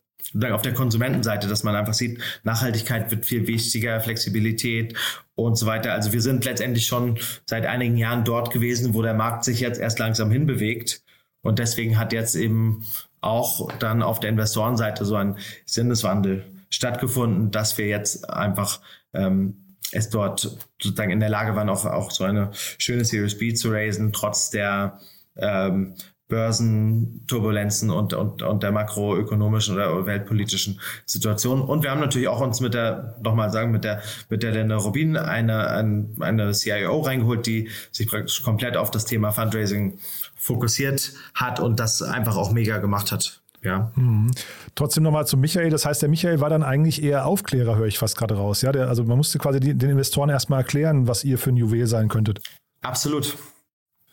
auf 0.51 0.61
der 0.61 0.73
Konsumentenseite, 0.73 1.47
dass 1.47 1.63
man 1.63 1.75
einfach 1.75 1.93
sieht, 1.93 2.21
Nachhaltigkeit 2.43 3.11
wird 3.11 3.25
viel 3.25 3.47
wichtiger, 3.47 3.99
Flexibilität 3.99 4.95
und 5.35 5.57
so 5.57 5.65
weiter. 5.65 5.93
Also 5.93 6.13
wir 6.13 6.21
sind 6.21 6.45
letztendlich 6.45 6.85
schon 6.85 7.19
seit 7.45 7.65
einigen 7.65 7.97
Jahren 7.97 8.23
dort 8.23 8.51
gewesen, 8.51 8.93
wo 8.93 9.01
der 9.01 9.13
Markt 9.13 9.43
sich 9.43 9.59
jetzt 9.59 9.79
erst 9.79 9.99
langsam 9.99 10.31
hinbewegt. 10.31 11.01
Und 11.41 11.59
deswegen 11.59 11.97
hat 11.97 12.13
jetzt 12.13 12.35
eben 12.35 12.85
auch 13.21 13.71
dann 13.79 14.01
auf 14.01 14.19
der 14.19 14.29
Investorenseite 14.29 15.05
so 15.05 15.15
ein 15.15 15.37
Sinneswandel 15.65 16.45
stattgefunden, 16.69 17.51
dass 17.51 17.77
wir 17.77 17.87
jetzt 17.87 18.29
einfach 18.29 18.81
ähm, 19.13 19.66
es 19.91 20.09
dort 20.09 20.57
sozusagen 20.81 21.11
in 21.11 21.19
der 21.19 21.29
Lage 21.29 21.55
waren, 21.55 21.69
auch, 21.69 21.85
auch 21.85 22.11
so 22.11 22.23
eine 22.23 22.51
schöne 22.77 23.05
Series 23.05 23.37
B 23.37 23.53
zu 23.53 23.71
raisen, 23.71 24.11
trotz 24.13 24.49
der 24.49 24.99
ähm, 25.37 25.95
Börsenturbulenzen 26.27 27.89
und, 27.89 28.13
und, 28.13 28.41
und 28.41 28.63
der 28.63 28.71
makroökonomischen 28.71 29.75
oder 29.75 30.05
weltpolitischen 30.05 30.79
Situation. 31.05 31.61
Und 31.61 31.83
wir 31.83 31.91
haben 31.91 32.01
natürlich 32.01 32.27
auch 32.27 32.41
uns 32.41 32.59
mit 32.59 32.73
der, 32.73 33.15
nochmal 33.21 33.49
sagen, 33.49 33.71
mit 33.71 33.85
der, 33.85 34.01
mit 34.29 34.43
der 34.43 34.51
Linda 34.51 34.75
Rubin 34.75 35.15
eine, 35.15 35.69
eine, 35.69 36.09
eine 36.19 36.51
CIO 36.51 36.99
reingeholt, 36.99 37.45
die 37.45 37.69
sich 37.91 38.07
praktisch 38.07 38.43
komplett 38.43 38.75
auf 38.75 38.91
das 38.91 39.05
Thema 39.05 39.31
Fundraising 39.31 39.99
fokussiert 40.35 41.13
hat 41.33 41.59
und 41.59 41.79
das 41.79 42.01
einfach 42.01 42.35
auch 42.35 42.51
mega 42.51 42.77
gemacht 42.79 43.11
hat. 43.11 43.41
Ja. 43.67 43.91
Mhm. 43.95 44.31
Trotzdem 44.75 45.03
nochmal 45.03 45.27
zu 45.27 45.37
Michael. 45.37 45.69
Das 45.69 45.85
heißt, 45.85 46.01
der 46.01 46.09
Michael 46.09 46.39
war 46.39 46.49
dann 46.49 46.63
eigentlich 46.63 47.03
eher 47.03 47.25
Aufklärer, 47.25 47.75
höre 47.75 47.87
ich 47.87 47.99
fast 47.99 48.17
gerade 48.17 48.35
raus. 48.35 48.61
Ja, 48.61 48.71
der, 48.71 48.87
also 48.87 49.03
man 49.03 49.17
musste 49.17 49.37
quasi 49.39 49.59
die, 49.59 49.75
den 49.75 49.89
Investoren 49.89 50.29
erstmal 50.29 50.59
erklären, 50.59 51.07
was 51.07 51.23
ihr 51.23 51.37
für 51.37 51.49
ein 51.49 51.57
Juwel 51.57 51.85
sein 51.85 52.07
könntet. 52.07 52.39
Absolut. 52.81 53.37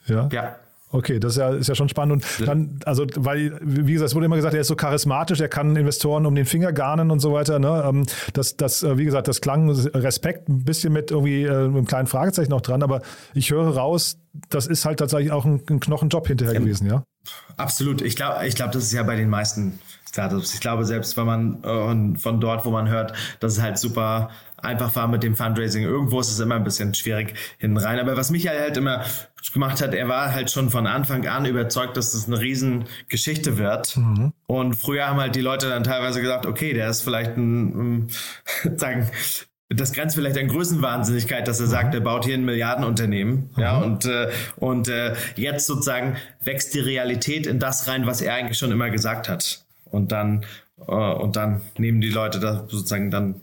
Ja. 0.07 0.29
Ja. 0.33 0.57
Okay, 0.91 1.19
das 1.19 1.33
ist 1.33 1.39
ja, 1.39 1.51
ist 1.51 1.69
ja 1.69 1.75
schon 1.75 1.89
spannend. 1.89 2.25
Und 2.39 2.47
dann, 2.47 2.79
also, 2.85 3.05
weil, 3.17 3.59
wie 3.63 3.95
gesagt, 3.95 4.11
es 4.11 4.15
wurde 4.15 4.27
immer 4.27 4.37
gesagt, 4.37 4.55
er 4.55 4.61
ist 4.61 4.69
so 4.69 4.77
charismatisch, 4.77 5.41
er 5.41 5.49
kann 5.49 5.75
Investoren 5.75 6.25
um 6.25 6.37
den 6.37 6.47
Finger 6.47 6.73
garnen 6.73 7.11
und 7.11 7.19
so 7.19 7.33
weiter. 7.33 7.59
Ne? 7.59 7.83
Ähm, 7.85 8.07
das, 8.33 8.57
das, 8.57 8.85
äh, 8.85 8.97
wie 8.97 9.05
gesagt, 9.05 9.27
das 9.27 9.41
klang 9.41 9.69
Respekt 9.71 10.49
ein 10.49 10.65
bisschen 10.65 10.93
mit 10.93 11.11
irgendwie 11.11 11.45
äh, 11.45 11.51
einem 11.51 11.85
kleinen 11.85 12.07
Fragezeichen 12.07 12.51
noch 12.51 12.61
dran, 12.61 12.85
aber 12.85 13.03
ich 13.35 13.51
höre 13.51 13.75
raus, 13.77 14.19
das 14.51 14.69
ist 14.69 14.85
halt 14.85 15.01
tatsächlich 15.01 15.33
auch 15.33 15.45
ein, 15.45 15.63
ein 15.69 15.81
Knochenjob 15.81 16.29
hinterher 16.29 16.55
ja. 16.55 16.61
gewesen, 16.61 16.87
ja? 16.87 17.03
Absolut. 17.57 18.03
Ich 18.03 18.17
glaube, 18.17 18.47
ich 18.47 18.55
glaube, 18.55 18.73
das 18.73 18.85
ist 18.85 18.93
ja 18.93 19.03
bei 19.03 19.17
den 19.17 19.31
meisten 19.31 19.79
Startups. 20.09 20.55
Ich 20.55 20.61
glaube, 20.61 20.85
selbst 20.85 21.17
wenn 21.17 21.27
man 21.27 21.65
äh, 21.65 22.19
von 22.19 22.41
dort, 22.41 22.65
wo 22.65 22.71
man 22.71 22.89
hört, 22.89 23.13
dass 23.41 23.55
es 23.55 23.63
halt 23.63 23.79
super 23.79 24.31
einfach 24.65 24.95
war 24.97 25.09
mit 25.09 25.23
dem 25.23 25.37
Fundraising. 25.37 25.85
Irgendwo 25.85 26.21
ist 26.21 26.31
es 26.31 26.41
immer 26.41 26.57
ein 26.57 26.65
bisschen 26.65 26.95
schwierig 26.95 27.35
hinten 27.59 27.77
rein. 27.77 27.99
Aber 27.99 28.17
was 28.17 28.31
Michael 28.31 28.61
halt 28.61 28.77
immer 28.77 29.05
gemacht 29.53 29.83
hat, 29.83 29.95
er 29.95 30.09
war 30.09 30.33
halt 30.33 30.51
schon 30.51 30.71
von 30.71 30.87
Anfang 30.87 31.27
an 31.27 31.45
überzeugt, 31.45 31.97
dass 31.97 32.13
das 32.13 32.27
eine 32.27 32.41
Riesengeschichte 32.41 33.59
wird. 33.59 33.97
Mhm. 33.97 34.33
Und 34.47 34.75
früher 34.75 35.07
haben 35.07 35.21
halt 35.21 35.35
die 35.35 35.43
Leute 35.43 35.69
dann 35.69 35.85
teilweise 35.85 36.21
gesagt, 36.21 36.47
okay, 36.47 36.73
der 36.73 36.89
ist 36.89 37.03
vielleicht 37.03 37.37
ein, 37.37 38.05
ein 38.05 38.09
sagen, 38.77 39.11
das 39.71 39.93
grenzt 39.93 40.17
vielleicht 40.17 40.39
an 40.39 40.49
Größenwahnsinnigkeit, 40.49 41.49
dass 41.49 41.61
er 41.61 41.67
sagt, 41.67 41.95
er 41.95 42.01
baut 42.01 42.25
hier 42.25 42.35
ein 42.35 42.45
Milliardenunternehmen. 42.45 43.51
Mhm. 43.55 43.63
Ja, 43.63 43.79
und, 43.79 44.05
äh, 44.05 44.31
und 44.57 44.89
äh, 44.89 45.15
jetzt 45.37 45.67
sozusagen 45.67 46.17
wächst 46.43 46.75
die 46.75 46.81
Realität 46.81 47.47
in 47.47 47.59
das 47.59 47.89
rein, 47.89 48.07
was 48.07 48.21
er 48.21 48.35
eigentlich 48.35 48.59
schon 48.59 48.73
immer 48.73 48.91
gesagt 48.91 49.29
hat. 49.29 49.65
Und 49.85 50.13
dann, 50.13 50.45
äh, 50.87 50.93
und 50.93 51.37
dann 51.37 51.63
nehmen 51.79 52.01
die 52.01 52.11
Leute 52.11 52.41
da 52.41 52.67
sozusagen 52.69 53.11
dann 53.11 53.41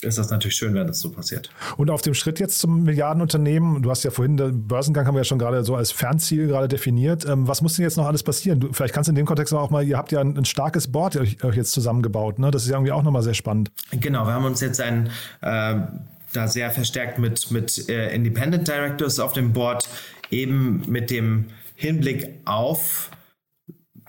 ist 0.00 0.18
das 0.18 0.30
natürlich 0.30 0.56
schön, 0.56 0.74
wenn 0.74 0.86
das 0.86 1.00
so 1.00 1.10
passiert. 1.10 1.50
Und 1.76 1.90
auf 1.90 2.02
dem 2.02 2.14
Schritt 2.14 2.38
jetzt 2.38 2.58
zum 2.58 2.84
Milliardenunternehmen, 2.84 3.82
du 3.82 3.90
hast 3.90 4.04
ja 4.04 4.10
vorhin, 4.10 4.36
den 4.36 4.68
Börsengang 4.68 5.06
haben 5.06 5.14
wir 5.14 5.20
ja 5.20 5.24
schon 5.24 5.38
gerade 5.38 5.64
so 5.64 5.74
als 5.74 5.90
Fernziel 5.90 6.46
gerade 6.46 6.68
definiert. 6.68 7.24
Ähm, 7.26 7.48
was 7.48 7.62
muss 7.62 7.74
denn 7.74 7.82
jetzt 7.82 7.96
noch 7.96 8.06
alles 8.06 8.22
passieren? 8.22 8.60
Du, 8.60 8.72
vielleicht 8.72 8.94
kannst 8.94 9.08
du 9.08 9.12
in 9.12 9.16
dem 9.16 9.26
Kontext 9.26 9.52
auch 9.52 9.70
mal, 9.70 9.84
ihr 9.84 9.96
habt 9.96 10.12
ja 10.12 10.20
ein, 10.20 10.36
ein 10.36 10.44
starkes 10.44 10.92
Board 10.92 11.16
euch, 11.16 11.42
euch, 11.42 11.56
jetzt 11.56 11.72
zusammengebaut. 11.72 12.38
Ne? 12.38 12.50
Das 12.50 12.62
ist 12.62 12.68
ja 12.68 12.76
irgendwie 12.76 12.92
auch 12.92 13.02
nochmal 13.02 13.22
sehr 13.22 13.34
spannend. 13.34 13.70
Genau, 13.90 14.24
wir 14.24 14.32
haben 14.32 14.44
uns 14.44 14.60
jetzt 14.60 14.80
ein, 14.80 15.10
äh, 15.40 15.74
da 16.32 16.46
sehr 16.46 16.70
verstärkt 16.70 17.18
mit, 17.18 17.50
mit 17.50 17.88
äh, 17.88 18.14
Independent 18.14 18.68
Directors 18.68 19.18
auf 19.18 19.32
dem 19.32 19.52
Board, 19.52 19.88
eben 20.30 20.82
mit 20.86 21.10
dem 21.10 21.46
Hinblick 21.74 22.28
auf 22.44 23.10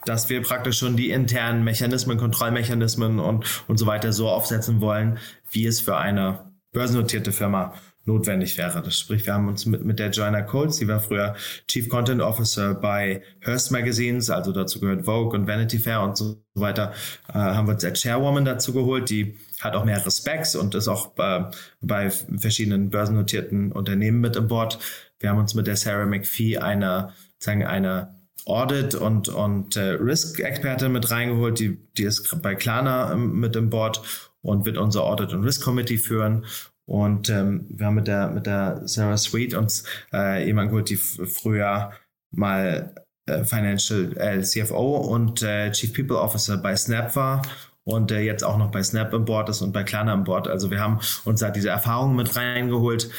dass 0.05 0.29
wir 0.29 0.41
praktisch 0.41 0.77
schon 0.77 0.95
die 0.95 1.09
internen 1.09 1.63
Mechanismen, 1.63 2.17
Kontrollmechanismen 2.17 3.19
und, 3.19 3.45
und 3.67 3.77
so 3.77 3.85
weiter 3.85 4.13
so 4.13 4.29
aufsetzen 4.29 4.81
wollen, 4.81 5.17
wie 5.51 5.65
es 5.65 5.79
für 5.79 5.97
eine 5.97 6.51
börsennotierte 6.71 7.31
Firma 7.31 7.73
notwendig 8.05 8.57
wäre. 8.57 8.81
Das 8.81 8.97
sprich, 8.97 9.25
wir 9.25 9.33
haben 9.33 9.47
uns 9.47 9.65
mit, 9.65 9.85
mit 9.85 9.99
der 9.99 10.09
Joanna 10.09 10.41
Coles, 10.41 10.77
die 10.77 10.87
war 10.87 10.99
früher 10.99 11.35
Chief 11.67 11.87
Content 11.89 12.21
Officer 12.21 12.73
bei 12.73 13.21
Hearst 13.41 13.71
Magazines, 13.71 14.29
also 14.29 14.51
dazu 14.51 14.79
gehört 14.79 15.05
Vogue 15.05 15.37
und 15.37 15.47
Vanity 15.47 15.77
Fair 15.77 16.01
und 16.01 16.17
so 16.17 16.43
weiter, 16.55 16.93
äh, 17.29 17.33
haben 17.33 17.67
wir 17.67 17.73
uns 17.75 17.85
als 17.85 18.01
Chairwoman 18.01 18.45
dazu 18.45 18.73
geholt, 18.73 19.09
die 19.09 19.37
hat 19.59 19.75
auch 19.75 19.85
mehr 19.85 20.03
Specs 20.09 20.55
und 20.55 20.75
ist 20.75 20.87
auch 20.87 21.17
äh, 21.17 21.43
bei 21.81 22.09
verschiedenen 22.09 22.89
börsennotierten 22.89 23.71
Unternehmen 23.71 24.21
mit 24.21 24.35
im 24.35 24.47
Board. 24.47 24.79
Wir 25.19 25.29
haben 25.29 25.39
uns 25.39 25.53
mit 25.53 25.67
der 25.67 25.75
Sarah 25.75 26.05
McPhee 26.05 26.57
eine, 26.57 27.13
sagen, 27.37 27.65
eine 27.65 28.18
Audit 28.45 28.95
und, 28.95 29.29
und 29.29 29.75
äh, 29.75 29.91
Risk-Experte 29.91 30.89
mit 30.89 31.11
reingeholt. 31.11 31.59
Die, 31.59 31.77
die 31.97 32.03
ist 32.03 32.41
bei 32.41 32.55
Klarna 32.55 33.13
ähm, 33.13 33.39
mit 33.39 33.55
im 33.55 33.69
Board 33.69 34.01
und 34.41 34.65
wird 34.65 34.77
unser 34.77 35.03
Audit- 35.03 35.33
und 35.33 35.43
Risk-Committee 35.43 35.97
führen. 35.97 36.45
Und 36.85 37.29
ähm, 37.29 37.67
wir 37.69 37.85
haben 37.85 37.95
mit 37.95 38.07
der, 38.07 38.29
mit 38.29 38.45
der 38.45 38.81
Sarah 38.87 39.17
Sweet 39.17 39.53
uns 39.53 39.83
äh, 40.11 40.45
jemanden 40.45 40.71
geholt, 40.71 40.89
die 40.89 40.95
früher 40.95 41.91
mal 42.31 42.95
äh, 43.27 43.43
Financial 43.43 44.17
äh, 44.17 44.41
CFO 44.41 44.97
und 44.97 45.43
äh, 45.43 45.71
Chief 45.71 45.93
People 45.93 46.17
Officer 46.17 46.57
bei 46.57 46.75
Snap 46.75 47.15
war 47.15 47.43
und 47.83 48.11
der 48.11 48.23
jetzt 48.23 48.43
auch 48.43 48.57
noch 48.57 48.71
bei 48.71 48.83
Snap 48.83 49.13
im 49.13 49.25
Board 49.25 49.49
ist 49.49 49.61
und 49.61 49.71
bei 49.71 49.83
Klarna 49.83 50.13
im 50.13 50.23
Board. 50.23 50.47
Also 50.47 50.71
wir 50.71 50.79
haben 50.79 50.99
uns 51.25 51.39
da 51.39 51.49
diese 51.49 51.69
Erfahrungen 51.69 52.15
mit 52.15 52.35
reingeholt, 52.35 53.09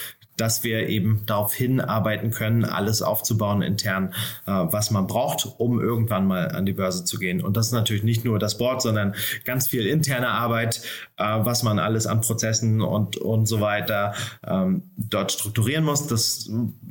dass 0.40 0.64
wir 0.64 0.88
eben 0.88 1.22
darauf 1.26 1.53
hinarbeiten 1.55 2.31
können, 2.31 2.64
alles 2.64 3.03
aufzubauen 3.03 3.62
intern, 3.62 4.14
äh, 4.46 4.53
was 4.53 4.90
man 4.90 5.07
braucht, 5.07 5.46
um 5.59 5.81
irgendwann 5.81 6.26
mal 6.26 6.48
an 6.48 6.64
die 6.64 6.72
Börse 6.72 7.05
zu 7.05 7.18
gehen. 7.18 7.42
Und 7.42 7.57
das 7.57 7.66
ist 7.66 7.72
natürlich 7.72 8.03
nicht 8.03 8.24
nur 8.24 8.38
das 8.38 8.57
Board, 8.57 8.81
sondern 8.81 9.14
ganz 9.44 9.68
viel 9.68 9.87
interne 9.87 10.29
Arbeit, 10.29 10.83
äh, 11.18 11.24
was 11.24 11.62
man 11.62 11.79
alles 11.79 12.07
an 12.07 12.22
Prozessen 12.22 12.81
und, 12.81 13.16
und 13.18 13.46
so 13.46 13.61
weiter 13.61 14.14
ähm, 14.46 14.90
dort 14.96 15.33
strukturieren 15.33 15.85
muss. 15.85 16.07
Das 16.07 16.50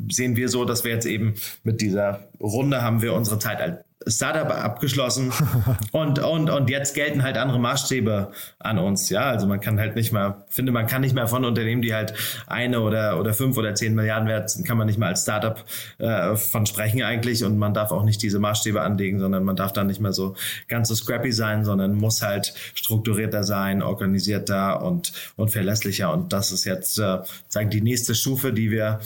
sehen 0.09 0.35
wir 0.35 0.49
so, 0.49 0.65
dass 0.65 0.83
wir 0.83 0.91
jetzt 0.91 1.05
eben 1.05 1.33
mit 1.63 1.81
dieser 1.81 2.27
Runde 2.39 2.81
haben 2.81 3.01
wir 3.01 3.13
unsere 3.13 3.39
Zeit 3.39 3.59
Startup 4.07 4.49
abgeschlossen. 4.49 5.31
Und, 5.91 6.19
und, 6.19 6.49
und 6.49 6.69
jetzt 6.69 6.93
gelten 6.93 7.23
halt 7.23 7.37
andere 7.37 7.59
Maßstäbe 7.59 8.31
an 8.59 8.77
uns. 8.77 9.09
Ja, 9.09 9.23
also 9.23 9.47
man 9.47 9.59
kann 9.59 9.79
halt 9.79 9.95
nicht 9.95 10.11
mehr, 10.11 10.45
finde 10.47 10.71
man 10.71 10.87
kann 10.87 11.01
nicht 11.01 11.15
mehr 11.15 11.27
von 11.27 11.43
Unternehmen, 11.43 11.81
die 11.81 11.93
halt 11.93 12.13
eine 12.47 12.81
oder, 12.81 13.19
oder 13.19 13.33
fünf 13.33 13.57
oder 13.57 13.73
zehn 13.75 13.95
Milliarden 13.95 14.27
wert 14.27 14.49
sind, 14.49 14.65
kann 14.65 14.77
man 14.77 14.87
nicht 14.87 14.99
mehr 14.99 15.09
als 15.09 15.23
Startup 15.23 15.63
äh, 15.97 16.35
von 16.35 16.65
sprechen 16.65 17.01
eigentlich. 17.03 17.43
Und 17.43 17.57
man 17.57 17.73
darf 17.73 17.91
auch 17.91 18.03
nicht 18.03 18.21
diese 18.21 18.39
Maßstäbe 18.39 18.81
anlegen, 18.81 19.19
sondern 19.19 19.43
man 19.43 19.55
darf 19.55 19.73
dann 19.73 19.87
nicht 19.87 19.99
mehr 19.99 20.13
so 20.13 20.35
ganz 20.67 20.89
so 20.89 20.95
scrappy 20.95 21.31
sein, 21.31 21.65
sondern 21.65 21.95
muss 21.95 22.21
halt 22.21 22.53
strukturierter 22.75 23.43
sein, 23.43 23.81
organisierter 23.81 24.81
und, 24.83 25.11
und 25.35 25.49
verlässlicher. 25.49 26.13
Und 26.13 26.31
das 26.33 26.51
ist 26.51 26.65
jetzt, 26.65 26.99
äh, 26.99 27.19
sagen 27.47 27.69
die 27.69 27.81
nächste 27.81 28.15
Stufe, 28.15 28.53
die 28.53 28.71
wir 28.71 28.99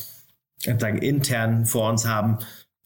sagen, 0.79 0.99
intern 0.99 1.65
vor 1.65 1.89
uns 1.89 2.07
haben, 2.07 2.39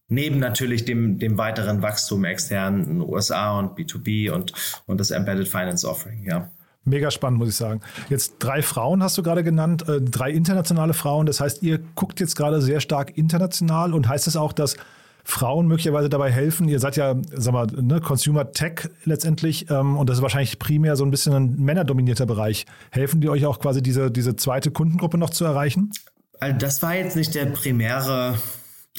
neben 0.08 0.40
natürlich 0.40 0.86
dem, 0.86 1.20
dem 1.20 1.38
weiteren 1.38 1.82
Wachstum 1.82 2.26
extern 2.26 2.84
in 2.84 3.00
den 3.00 3.02
USA 3.02 3.58
und 3.60 3.78
B2B 3.78 4.32
und, 4.32 4.54
und 4.86 5.00
das 5.00 5.12
Embedded 5.12 5.48
Finance 5.48 5.88
Offering, 5.88 6.24
ja. 6.24 6.50
Mega 6.86 7.12
spannend, 7.12 7.40
muss 7.40 7.50
ich 7.50 7.56
sagen. 7.56 7.82
Jetzt 8.10 8.36
drei 8.40 8.62
Frauen 8.62 9.04
hast 9.04 9.18
du 9.18 9.24
gerade 9.24 9.44
genannt, 9.44 9.88
äh, 9.90 10.00
drei 10.00 10.32
internationale 10.32 10.94
Frauen. 10.94 11.26
Das 11.26 11.42
heißt, 11.42 11.62
ihr 11.62 11.80
guckt 11.96 12.22
jetzt 12.22 12.38
gerade 12.38 12.62
sehr 12.62 12.80
stark 12.80 13.18
international 13.18 13.94
und 13.94 14.08
heißt 14.08 14.26
es 14.26 14.34
das 14.34 14.42
auch, 14.42 14.54
dass 14.54 14.78
Frauen 15.26 15.68
möglicherweise 15.68 16.08
dabei 16.08 16.32
helfen? 16.32 16.70
Ihr 16.70 16.80
seid 16.80 16.96
ja, 16.96 17.16
sag 17.34 17.52
mal, 17.52 17.68
ne, 17.68 18.00
Consumer 18.00 18.54
Tech 18.54 18.90
letztendlich 19.04 19.70
ähm, 19.70 19.98
und 19.98 20.10
das 20.10 20.20
ist 20.20 20.22
wahrscheinlich 20.22 20.58
primär 20.58 20.96
so 20.96 21.04
ein 21.04 21.12
bisschen 21.12 21.34
ein 21.34 21.56
männerdominierter 21.58 22.26
Bereich. 22.26 22.66
Helfen 22.92 23.20
die 23.20 23.28
euch 23.28 23.46
auch 23.46 23.60
quasi 23.60 23.84
diese, 23.84 24.10
diese 24.10 24.38
zweite 24.38 24.72
Kundengruppe 24.72 25.18
noch 25.18 25.30
zu 25.30 25.44
erreichen? 25.44 25.92
Also 26.40 26.58
das 26.58 26.82
war 26.82 26.96
jetzt 26.96 27.18
nicht 27.18 27.36
der 27.36 27.48
primäre 27.48 28.36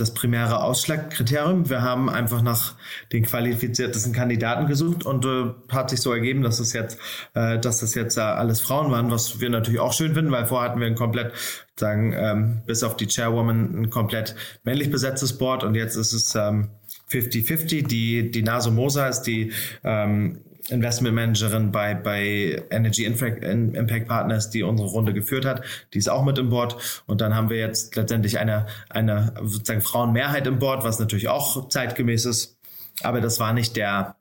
das 0.00 0.14
primäre 0.14 0.62
Ausschlagkriterium. 0.62 1.68
Wir 1.68 1.82
haben 1.82 2.08
einfach 2.08 2.40
nach 2.40 2.74
den 3.12 3.24
qualifiziertesten 3.24 4.12
Kandidaten 4.12 4.66
gesucht 4.66 5.04
und 5.04 5.24
äh, 5.24 5.52
hat 5.70 5.90
sich 5.90 6.00
so 6.00 6.12
ergeben, 6.12 6.42
dass 6.42 6.60
es 6.60 6.72
jetzt, 6.72 6.98
äh, 7.34 7.58
dass 7.58 7.80
das 7.80 7.94
jetzt 7.94 8.16
äh, 8.16 8.22
alles 8.22 8.60
Frauen 8.60 8.90
waren, 8.90 9.10
was 9.10 9.40
wir 9.40 9.50
natürlich 9.50 9.80
auch 9.80 9.92
schön 9.92 10.14
finden, 10.14 10.30
weil 10.30 10.46
vorher 10.46 10.70
hatten 10.70 10.80
wir 10.80 10.86
ein 10.86 10.94
komplett, 10.94 11.32
sagen, 11.76 12.12
ähm, 12.16 12.62
bis 12.66 12.82
auf 12.82 12.96
die 12.96 13.06
Chairwoman 13.06 13.82
ein 13.82 13.90
komplett 13.90 14.34
männlich 14.64 14.90
besetztes 14.90 15.38
Board 15.38 15.62
und 15.62 15.74
jetzt 15.74 15.96
ist 15.96 16.12
es 16.12 16.34
ähm, 16.34 16.70
50-50. 17.10 17.86
Die, 17.86 18.30
die 18.30 18.42
Naso 18.42 18.70
Mosa 18.70 19.06
ist 19.08 19.22
die 19.22 19.52
ähm, 19.84 20.40
Investment 20.70 21.14
Managerin 21.14 21.72
bei, 21.72 21.94
bei 21.94 22.62
Energy 22.70 23.04
Impact 23.04 24.08
Partners, 24.08 24.50
die 24.50 24.62
unsere 24.62 24.88
Runde 24.88 25.14
geführt 25.14 25.44
hat. 25.44 25.62
Die 25.94 25.98
ist 25.98 26.08
auch 26.08 26.24
mit 26.24 26.38
im 26.38 26.50
Board. 26.50 27.02
Und 27.06 27.20
dann 27.20 27.34
haben 27.34 27.50
wir 27.50 27.58
jetzt 27.58 27.96
letztendlich 27.96 28.38
eine, 28.38 28.66
eine 28.90 29.34
sozusagen 29.42 29.80
Frauenmehrheit 29.80 30.46
im 30.46 30.58
Board, 30.58 30.84
was 30.84 30.98
natürlich 30.98 31.28
auch 31.28 31.68
zeitgemäß 31.68 32.24
ist. 32.24 32.58
Aber 33.02 33.20
das 33.20 33.40
war 33.40 33.52
nicht 33.52 33.76
der, 33.76 34.16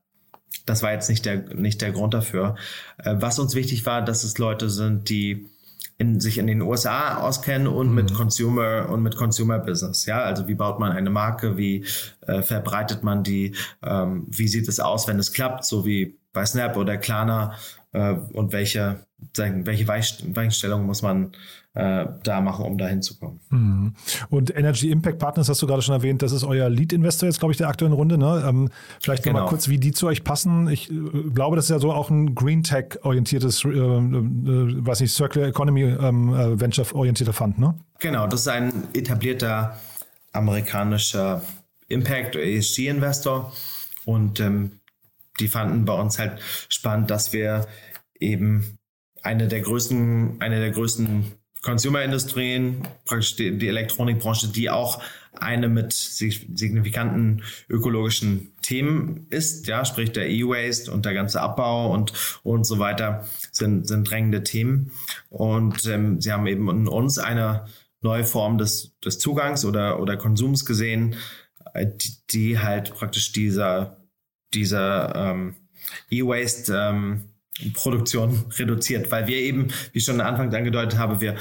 das 0.65 0.83
war 0.83 0.91
jetzt 0.91 1.09
nicht 1.09 1.25
der, 1.25 1.53
nicht 1.55 1.81
der 1.81 1.91
Grund 1.91 2.13
dafür. 2.13 2.55
Äh, 2.97 3.15
was 3.17 3.39
uns 3.39 3.55
wichtig 3.55 3.85
war, 3.85 4.01
dass 4.01 4.23
es 4.23 4.37
Leute 4.37 4.69
sind, 4.69 5.09
die 5.09 5.47
in, 5.97 6.19
sich 6.19 6.37
in 6.37 6.47
den 6.47 6.61
USA 6.61 7.17
auskennen 7.17 7.67
und 7.67 7.89
mhm. 7.89 7.95
mit 7.95 8.13
Consumer 8.13 8.87
und 8.89 9.01
mit 9.01 9.15
Consumer 9.15 9.59
Business. 9.59 10.05
Ja, 10.05 10.21
also 10.21 10.47
wie 10.47 10.55
baut 10.55 10.79
man 10.79 10.91
eine 10.91 11.09
Marke, 11.09 11.57
wie 11.57 11.85
äh, 12.21 12.43
verbreitet 12.43 13.03
man 13.03 13.23
die, 13.23 13.55
ähm, 13.83 14.27
wie 14.29 14.47
sieht 14.47 14.67
es 14.67 14.79
aus, 14.79 15.07
wenn 15.07 15.17
es 15.17 15.33
klappt, 15.33 15.65
so 15.65 15.85
wie 15.85 16.17
bei 16.37 16.45
Snap 16.45 16.77
oder 16.77 16.97
Klarna 16.97 17.55
äh, 17.93 18.11
und 18.11 18.53
welche, 18.53 18.99
welche 19.35 19.87
Weichenstellungen 19.87 20.85
muss 20.85 21.01
man 21.01 21.31
äh, 21.73 22.05
da 22.21 22.41
machen, 22.41 22.63
um 22.63 22.77
da 22.77 22.87
hinzukommen. 22.87 23.39
Mhm. 23.49 23.95
Und 24.29 24.55
Energy 24.55 24.91
Impact 24.91 25.17
Partners 25.17 25.49
hast 25.49 25.63
du 25.63 25.65
gerade 25.65 25.81
schon 25.81 25.95
erwähnt, 25.95 26.21
das 26.21 26.31
ist 26.31 26.43
euer 26.43 26.69
Lead-Investor 26.69 27.27
jetzt, 27.27 27.39
glaube 27.39 27.53
ich, 27.53 27.57
der 27.57 27.69
aktuellen 27.69 27.93
Runde. 27.93 28.19
Ne? 28.19 28.45
Ähm, 28.47 28.69
vielleicht 29.01 29.23
genau. 29.23 29.37
nochmal 29.37 29.49
kurz, 29.49 29.67
wie 29.67 29.79
die 29.79 29.93
zu 29.93 30.05
euch 30.05 30.23
passen. 30.23 30.69
Ich 30.69 30.91
äh, 30.91 30.95
glaube, 31.33 31.55
das 31.55 31.65
ist 31.65 31.71
ja 31.71 31.79
so 31.79 31.91
auch 31.91 32.11
ein 32.11 32.35
Green 32.35 32.61
Tech-orientiertes, 32.61 33.65
äh, 33.65 33.69
äh, 33.69 34.05
weiß 34.85 34.99
nicht, 34.99 35.11
Circular 35.11 35.47
Economy 35.47 35.85
ähm, 35.85 36.35
äh, 36.35 36.59
Venture-orientierter 36.59 37.33
Fund, 37.33 37.57
ne? 37.57 37.73
Genau, 37.97 38.27
das 38.27 38.41
ist 38.41 38.47
ein 38.47 38.71
etablierter 38.93 39.75
amerikanischer 40.33 41.41
Impact- 41.87 42.35
ESG-Investor 42.35 43.51
und 44.05 44.39
ähm, 44.39 44.76
die 45.39 45.47
fanden 45.47 45.85
bei 45.85 45.93
uns 45.93 46.19
halt 46.19 46.39
spannend, 46.69 47.11
dass 47.11 47.33
wir 47.33 47.67
eben 48.19 48.77
eine 49.21 49.47
der 49.47 49.61
größten, 49.61 50.37
eine 50.39 50.59
der 50.59 50.71
größten 50.71 51.31
Consumer-Industrien, 51.61 52.87
praktisch 53.05 53.35
die, 53.35 53.57
die 53.57 53.67
Elektronikbranche, 53.67 54.47
die 54.49 54.69
auch 54.69 55.01
eine 55.33 55.69
mit 55.69 55.93
signifikanten 55.93 57.43
ökologischen 57.69 58.53
Themen 58.61 59.27
ist, 59.29 59.67
ja, 59.67 59.85
sprich 59.85 60.11
der 60.11 60.29
E-Waste 60.29 60.91
und 60.91 61.05
der 61.05 61.13
ganze 61.13 61.41
Abbau 61.41 61.93
und, 61.93 62.13
und 62.43 62.65
so 62.65 62.79
weiter 62.79 63.27
sind, 63.51 63.87
sind 63.87 64.09
drängende 64.09 64.43
Themen. 64.43 64.91
Und 65.29 65.85
ähm, 65.85 66.21
sie 66.21 66.31
haben 66.31 66.47
eben 66.47 66.69
in 66.69 66.87
uns 66.87 67.17
eine 67.17 67.65
neue 68.01 68.23
Form 68.23 68.57
des, 68.57 68.95
des 69.03 69.19
Zugangs 69.19 69.65
oder, 69.65 69.99
oder 69.99 70.17
Konsums 70.17 70.65
gesehen, 70.65 71.15
äh, 71.73 71.85
die, 71.85 72.13
die 72.29 72.59
halt 72.59 72.93
praktisch 72.95 73.31
dieser 73.31 73.97
dieser 74.53 75.15
ähm, 75.15 75.55
E-Waste 76.09 76.73
ähm, 76.75 77.23
Produktion 77.73 78.45
reduziert, 78.57 79.11
weil 79.11 79.27
wir 79.27 79.37
eben, 79.37 79.67
wie 79.91 79.99
ich 79.99 80.05
schon 80.05 80.21
am 80.21 80.27
Anfang 80.27 80.53
angedeutet 80.53 80.99
habe, 80.99 81.21
wir, 81.21 81.35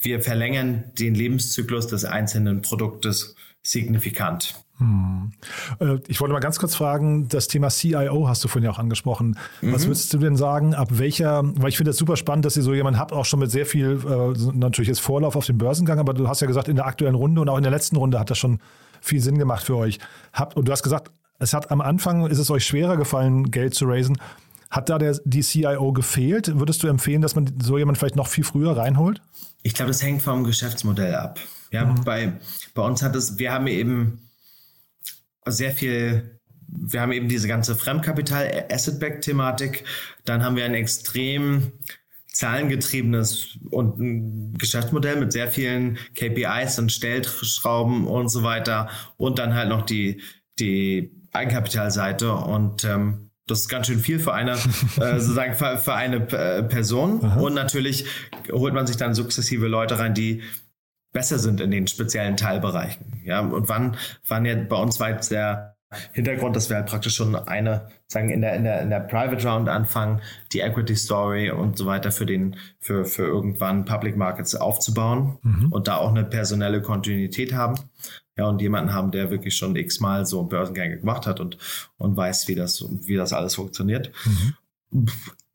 wir 0.00 0.20
verlängern 0.20 0.84
den 0.98 1.14
Lebenszyklus 1.14 1.86
des 1.86 2.04
einzelnen 2.04 2.62
Produktes 2.62 3.34
signifikant. 3.62 4.54
Hm. 4.78 5.32
Äh, 5.80 5.98
ich 6.08 6.20
wollte 6.20 6.32
mal 6.32 6.40
ganz 6.40 6.58
kurz 6.58 6.74
fragen, 6.74 7.28
das 7.28 7.46
Thema 7.46 7.68
CIO 7.68 8.28
hast 8.28 8.42
du 8.42 8.48
vorhin 8.48 8.64
ja 8.64 8.70
auch 8.70 8.78
angesprochen. 8.78 9.38
Mhm. 9.60 9.72
Was 9.72 9.86
würdest 9.86 10.12
du 10.12 10.18
denn 10.18 10.36
sagen, 10.36 10.74
ab 10.74 10.88
welcher, 10.90 11.42
weil 11.44 11.68
ich 11.68 11.76
finde 11.76 11.90
das 11.90 11.98
super 11.98 12.16
spannend, 12.16 12.44
dass 12.44 12.56
ihr 12.56 12.62
so 12.62 12.74
jemanden 12.74 12.98
habt, 12.98 13.12
auch 13.12 13.24
schon 13.24 13.40
mit 13.40 13.50
sehr 13.50 13.66
viel, 13.66 14.00
äh, 14.04 14.52
natürlich 14.52 14.88
jetzt 14.88 15.00
Vorlauf 15.00 15.36
auf 15.36 15.46
den 15.46 15.58
Börsengang, 15.58 15.98
aber 15.98 16.14
du 16.14 16.28
hast 16.28 16.40
ja 16.40 16.46
gesagt, 16.46 16.68
in 16.68 16.76
der 16.76 16.86
aktuellen 16.86 17.14
Runde 17.14 17.40
und 17.40 17.48
auch 17.48 17.56
in 17.56 17.62
der 17.62 17.72
letzten 17.72 17.96
Runde 17.96 18.18
hat 18.18 18.30
das 18.30 18.38
schon 18.38 18.58
viel 19.00 19.20
Sinn 19.20 19.38
gemacht 19.38 19.64
für 19.64 19.76
euch. 19.76 19.98
Habt, 20.32 20.56
und 20.56 20.66
du 20.66 20.72
hast 20.72 20.82
gesagt, 20.82 21.12
es 21.42 21.54
hat 21.54 21.70
am 21.70 21.80
Anfang, 21.80 22.26
ist 22.26 22.38
es 22.38 22.50
euch 22.50 22.64
schwerer 22.64 22.96
gefallen, 22.96 23.50
Geld 23.50 23.74
zu 23.74 23.86
raisen. 23.86 24.18
Hat 24.70 24.88
da 24.88 24.98
der, 24.98 25.18
die 25.24 25.42
CIO 25.42 25.92
gefehlt? 25.92 26.58
Würdest 26.58 26.82
du 26.82 26.86
empfehlen, 26.86 27.20
dass 27.20 27.34
man 27.34 27.52
so 27.60 27.76
jemand 27.76 27.98
vielleicht 27.98 28.16
noch 28.16 28.28
viel 28.28 28.44
früher 28.44 28.76
reinholt? 28.76 29.20
Ich 29.62 29.74
glaube, 29.74 29.90
das 29.90 30.02
hängt 30.02 30.22
vom 30.22 30.44
Geschäftsmodell 30.44 31.14
ab. 31.14 31.40
Ja, 31.72 31.84
mhm. 31.84 32.04
bei, 32.04 32.32
bei 32.74 32.82
uns 32.82 33.02
hat 33.02 33.16
es, 33.16 33.38
wir 33.38 33.52
haben 33.52 33.66
eben 33.66 34.30
sehr 35.46 35.72
viel, 35.72 36.38
wir 36.68 37.00
haben 37.00 37.12
eben 37.12 37.28
diese 37.28 37.48
ganze 37.48 37.74
Fremdkapital, 37.74 38.66
Asset-Back-Thematik. 38.70 39.84
Dann 40.24 40.44
haben 40.44 40.56
wir 40.56 40.64
ein 40.64 40.74
extrem 40.74 41.72
zahlengetriebenes 42.28 43.58
und 43.70 43.98
ein 43.98 44.54
Geschäftsmodell 44.54 45.16
mit 45.16 45.32
sehr 45.32 45.48
vielen 45.48 45.98
KPIs 46.14 46.78
und 46.78 46.92
Stellschrauben 46.92 48.06
und 48.06 48.28
so 48.28 48.42
weiter. 48.42 48.88
Und 49.16 49.38
dann 49.38 49.54
halt 49.54 49.68
noch 49.68 49.82
die, 49.82 50.22
die 50.58 51.21
Eigenkapitalseite 51.32 52.32
und 52.32 52.84
ähm, 52.84 53.30
das 53.46 53.60
ist 53.60 53.68
ganz 53.68 53.88
schön 53.88 53.98
viel 53.98 54.18
für 54.18 54.32
eine, 54.32 54.52
äh, 54.52 54.56
sozusagen 55.18 55.54
für, 55.54 55.78
für 55.78 55.94
eine 55.94 56.16
äh, 56.16 56.62
Person. 56.62 57.24
Aha. 57.24 57.40
Und 57.40 57.54
natürlich 57.54 58.06
holt 58.50 58.74
man 58.74 58.86
sich 58.86 58.96
dann 58.96 59.14
sukzessive 59.14 59.66
Leute 59.66 59.98
rein, 59.98 60.14
die 60.14 60.42
besser 61.12 61.38
sind 61.38 61.60
in 61.60 61.70
den 61.70 61.86
speziellen 61.86 62.36
Teilbereichen. 62.36 63.20
Ja, 63.24 63.40
und 63.40 63.68
wann, 63.68 63.96
wann 64.26 64.44
ja 64.44 64.54
bei 64.54 64.76
uns 64.76 64.98
jetzt 64.98 65.30
der 65.30 65.76
Hintergrund, 66.12 66.56
dass 66.56 66.70
wir 66.70 66.76
halt 66.76 66.86
praktisch 66.86 67.14
schon 67.14 67.36
eine, 67.36 67.88
sagen, 68.06 68.30
in 68.30 68.40
der, 68.40 68.54
in 68.54 68.64
der, 68.64 68.80
in 68.80 68.88
der 68.88 69.00
Private 69.00 69.46
Round 69.46 69.68
anfangen, 69.68 70.22
die 70.52 70.60
Equity 70.60 70.96
Story 70.96 71.50
und 71.50 71.76
so 71.76 71.84
weiter 71.84 72.10
für 72.12 72.24
den, 72.24 72.56
für, 72.78 73.04
für 73.04 73.24
irgendwann 73.24 73.84
Public 73.84 74.16
Markets 74.16 74.54
aufzubauen 74.54 75.38
mhm. 75.42 75.70
und 75.70 75.88
da 75.88 75.96
auch 75.96 76.08
eine 76.08 76.24
personelle 76.24 76.80
Kontinuität 76.80 77.52
haben 77.52 77.78
ja, 78.36 78.46
und 78.46 78.60
jemanden 78.62 78.94
haben, 78.94 79.10
der 79.10 79.30
wirklich 79.30 79.56
schon 79.56 79.76
x-mal 79.76 80.24
so 80.26 80.42
Börsengänge 80.44 80.98
gemacht 80.98 81.26
hat 81.26 81.40
und, 81.40 81.58
und 81.98 82.16
weiß, 82.16 82.48
wie 82.48 82.54
das, 82.54 82.84
wie 83.06 83.16
das 83.16 83.32
alles 83.32 83.56
funktioniert. 83.56 84.10
Mhm. 84.90 85.06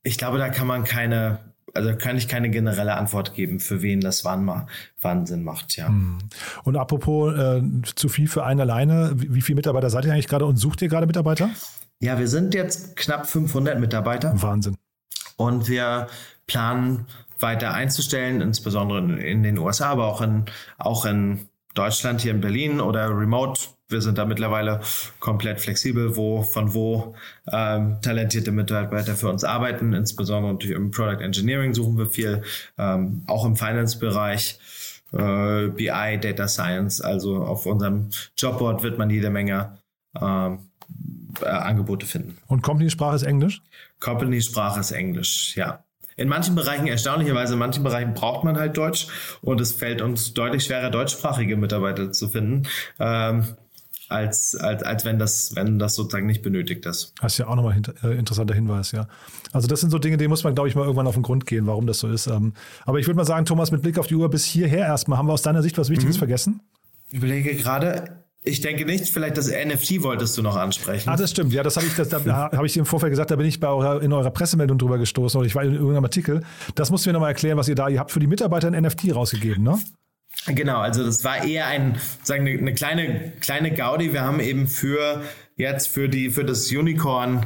Ich 0.03 0.17
glaube, 0.17 0.37
da 0.37 0.49
kann 0.49 0.67
man 0.67 0.83
keine, 0.83 1.39
also 1.73 1.95
kann 1.95 2.17
ich 2.17 2.27
keine 2.27 2.49
generelle 2.49 2.95
Antwort 2.95 3.33
geben, 3.33 3.59
für 3.59 3.81
wen 3.81 3.99
das 3.99 4.23
wann, 4.25 4.45
mal, 4.45 4.67
wann 5.01 5.25
Sinn 5.25 5.43
macht, 5.43 5.75
ja. 5.75 5.89
Mhm. 5.89 6.19
Und 6.63 6.75
apropos 6.77 7.33
äh, 7.35 7.61
zu 7.95 8.09
viel 8.09 8.27
für 8.27 8.43
einen 8.43 8.61
alleine, 8.61 9.13
wie, 9.15 9.33
wie 9.33 9.41
viele 9.41 9.57
Mitarbeiter 9.57 9.89
seid 9.89 10.05
ihr 10.05 10.13
eigentlich 10.13 10.27
gerade 10.27 10.45
und 10.45 10.57
sucht 10.57 10.81
ihr 10.81 10.87
gerade 10.87 11.07
Mitarbeiter? 11.07 11.49
Ja, 11.99 12.19
wir 12.19 12.27
sind 12.27 12.53
jetzt 12.53 12.95
knapp 12.95 13.27
500 13.27 13.79
Mitarbeiter. 13.79 14.39
Wahnsinn. 14.39 14.77
Und 15.35 15.67
wir 15.67 16.07
planen 16.45 17.07
weiter 17.39 17.73
einzustellen, 17.73 18.41
insbesondere 18.41 19.19
in 19.19 19.43
den 19.43 19.57
USA, 19.57 19.89
aber 19.89 20.05
auch 20.07 20.21
in, 20.21 20.45
auch 20.77 21.05
in 21.05 21.47
Deutschland, 21.77 22.21
hier 22.21 22.31
in 22.31 22.41
Berlin 22.41 22.81
oder 22.81 23.09
remote. 23.09 23.61
Wir 23.89 24.01
sind 24.01 24.17
da 24.17 24.25
mittlerweile 24.25 24.81
komplett 25.19 25.61
flexibel, 25.61 26.17
wo, 26.17 26.43
von 26.43 26.73
wo 26.73 27.15
ähm, 27.51 27.97
talentierte 28.01 28.51
Mitarbeiter 28.51 29.15
für 29.15 29.29
uns 29.29 29.43
arbeiten. 29.43 29.93
Insbesondere 29.93 30.53
natürlich 30.53 30.75
im 30.75 30.91
Product 30.91 31.23
Engineering 31.23 31.73
suchen 31.73 31.97
wir 31.97 32.07
viel, 32.07 32.41
ähm, 32.77 33.23
auch 33.27 33.45
im 33.45 33.55
Finance-Bereich. 33.55 34.59
Äh, 35.13 35.67
BI, 35.69 36.19
Data 36.19 36.49
Science, 36.49 36.99
also 36.99 37.37
auf 37.37 37.65
unserem 37.65 38.09
Jobboard 38.35 38.83
wird 38.83 38.97
man 38.97 39.09
jede 39.09 39.29
Menge 39.29 39.77
ähm, 40.19 40.69
äh, 41.41 41.45
Angebote 41.45 42.05
finden. 42.05 42.37
Und 42.47 42.61
Company-Sprache 42.61 43.15
ist 43.15 43.23
Englisch? 43.23 43.61
Company-Sprache 44.01 44.81
ist 44.81 44.91
Englisch, 44.91 45.55
ja. 45.55 45.83
In 46.17 46.27
manchen 46.27 46.56
Bereichen, 46.56 46.88
erstaunlicherweise, 46.88 47.53
in 47.53 47.60
manchen 47.60 47.84
Bereichen 47.84 48.13
braucht 48.15 48.43
man 48.43 48.58
halt 48.58 48.75
Deutsch 48.75 49.08
und 49.41 49.62
es 49.62 49.71
fällt 49.71 50.01
uns 50.01 50.34
deutlich 50.34 50.63
schwerer, 50.65 50.89
deutschsprachige 50.89 51.56
Mitarbeiter 51.56 52.12
zu 52.12 52.27
finden. 52.27 52.63
Ähm, 52.99 53.56
als, 54.10 54.56
als, 54.56 54.84
als 54.84 55.06
wenn 55.06 55.19
das, 55.19 55.56
wenn 55.56 55.80
das 55.80 55.95
sozusagen 55.95 56.27
nicht 56.27 56.41
benötigt 56.41 56.86
ist. 56.86 57.13
Das 57.21 57.34
ist 57.34 57.39
ja 57.39 57.47
auch 57.47 57.56
nochmal 57.56 57.73
ein 57.73 57.84
äh, 58.03 58.17
interessanter 58.17 58.53
Hinweis, 58.53 58.91
ja. 58.93 59.08
Also 59.51 59.67
das 59.67 59.82
sind 59.82 59.89
so 59.89 59.99
Dinge, 59.99 60.17
die 60.17 60.27
muss 60.27 60.43
man, 60.43 60.56
glaube 60.56 60.69
ich, 60.69 60.75
mal 60.75 60.84
irgendwann 60.84 61.08
auf 61.08 61.15
den 61.15 61.23
Grund 61.23 61.45
gehen, 61.45 61.67
warum 61.67 61.88
das 61.88 61.99
so 61.99 62.08
ist. 62.08 62.27
Ähm, 62.27 62.53
aber 62.86 62.99
ich 62.99 63.08
würde 63.08 63.17
mal 63.17 63.25
sagen, 63.25 63.45
Thomas, 63.45 63.71
mit 63.71 63.82
Blick 63.82 63.99
auf 63.99 64.08
die 64.08 64.15
Uhr 64.15 64.30
bis 64.30 64.45
hierher 64.45 64.86
erstmal, 64.86 65.17
haben 65.17 65.27
wir 65.27 65.34
aus 65.34 65.41
deiner 65.41 65.62
Sicht 65.62 65.77
was 65.77 65.89
Wichtiges 65.89 66.15
mhm. 66.15 66.19
vergessen? 66.19 66.62
Ich 67.10 67.17
überlege 67.17 67.56
gerade, 67.56 68.23
ich 68.47 68.62
denke 68.62 68.86
nicht, 68.86 69.07
vielleicht 69.10 69.38
das 69.38 69.49
NFT 69.49 70.03
wolltest 70.03 70.38
du 70.38 70.41
noch 70.41 70.55
ansprechen. 70.55 71.10
Ah, 71.10 71.15
das 71.15 71.31
stimmt. 71.31 71.53
Ja, 71.53 71.63
das 71.63 71.75
habe 71.75 71.86
ich, 71.86 71.95
das, 71.95 72.10
da 72.10 72.51
habe 72.51 72.65
ich 72.65 72.77
im 72.77 72.86
Vorfeld 72.86 73.12
gesagt, 73.12 73.31
da 73.31 73.36
bin 73.36 73.45
ich 73.45 73.60
bei 73.60 73.67
eurer, 73.67 74.01
in 74.01 74.13
eurer 74.13 74.31
Pressemeldung 74.31 74.77
drüber 74.77 74.97
gestoßen 74.97 75.38
oder 75.38 75.47
ich 75.47 75.55
war 75.55 75.63
in 75.63 75.73
irgendeinem 75.73 76.05
Artikel. 76.05 76.43
Das 76.75 76.89
musst 76.89 77.05
du 77.05 77.10
mir 77.10 77.13
nochmal 77.13 77.31
erklären, 77.31 77.57
was 77.57 77.67
ihr 77.67 77.75
da, 77.75 77.89
ihr 77.89 77.99
habt 77.99 78.12
für 78.12 78.19
die 78.19 78.27
Mitarbeiter 78.27 78.67
ein 78.67 78.81
NFT 78.81 79.13
rausgegeben, 79.13 79.63
ne? 79.63 79.79
Genau, 80.45 80.79
also 80.79 81.03
das 81.03 81.23
war 81.23 81.43
eher 81.43 81.67
ein, 81.67 81.97
sagen 82.23 82.47
eine, 82.47 82.57
eine 82.57 82.73
kleine, 82.73 83.33
kleine 83.41 83.73
Gaudi. 83.73 84.13
Wir 84.13 84.21
haben 84.21 84.39
eben 84.39 84.67
für 84.67 85.23
jetzt 85.55 85.88
für 85.88 86.07
die, 86.07 86.29
für 86.29 86.45
das 86.45 86.71
Unicorn 86.71 87.45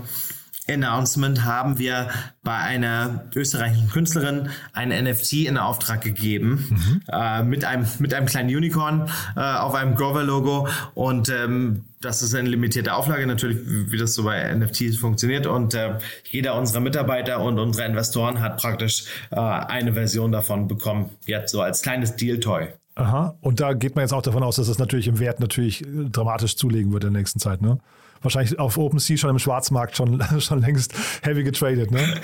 Announcement 0.69 1.43
haben 1.43 1.79
wir 1.79 2.09
bei 2.43 2.55
einer 2.55 3.25
österreichischen 3.35 3.89
Künstlerin 3.89 4.49
ein 4.73 4.89
NFT 4.89 5.33
in 5.45 5.57
Auftrag 5.57 6.01
gegeben 6.01 6.67
mhm. 6.69 7.01
äh, 7.11 7.43
mit 7.43 7.65
einem 7.65 7.87
mit 7.99 8.13
einem 8.13 8.27
kleinen 8.27 8.55
Unicorn 8.55 9.09
äh, 9.35 9.39
auf 9.39 9.73
einem 9.73 9.95
Grover 9.95 10.23
Logo 10.23 10.67
und 10.93 11.29
ähm, 11.29 11.85
das 11.99 12.21
ist 12.21 12.33
eine 12.33 12.49
limitierte 12.49 12.93
Auflage 12.93 13.27
natürlich, 13.27 13.57
wie 13.65 13.97
das 13.97 14.13
so 14.13 14.23
bei 14.23 14.53
NFTs 14.53 14.97
funktioniert 14.97 15.45
und 15.45 15.73
äh, 15.73 15.97
jeder 16.25 16.55
unserer 16.55 16.79
Mitarbeiter 16.79 17.41
und 17.41 17.59
unsere 17.59 17.87
Investoren 17.87 18.39
hat 18.39 18.57
praktisch 18.57 19.05
äh, 19.31 19.35
eine 19.39 19.93
Version 19.93 20.31
davon 20.31 20.67
bekommen, 20.67 21.09
jetzt 21.25 21.51
so 21.51 21.61
als 21.61 21.81
kleines 21.81 22.15
Deal 22.15 22.39
Toy. 22.39 22.69
Aha, 22.95 23.35
und 23.41 23.59
da 23.59 23.73
geht 23.73 23.95
man 23.95 24.03
jetzt 24.03 24.13
auch 24.13 24.21
davon 24.21 24.43
aus, 24.43 24.57
dass 24.57 24.67
es 24.67 24.73
das 24.73 24.79
natürlich 24.79 25.07
im 25.07 25.19
Wert 25.19 25.39
natürlich 25.39 25.85
dramatisch 26.11 26.57
zulegen 26.57 26.91
wird 26.91 27.05
in 27.05 27.13
der 27.13 27.21
nächsten 27.21 27.39
Zeit, 27.39 27.61
ne? 27.61 27.79
wahrscheinlich 28.21 28.59
auf 28.59 28.77
OpenSea 28.77 29.17
schon 29.17 29.31
im 29.31 29.39
Schwarzmarkt 29.39 29.97
schon, 29.97 30.23
schon 30.39 30.61
längst 30.61 30.93
heavy 31.23 31.43
getradet. 31.43 31.91
Ne? 31.91 32.21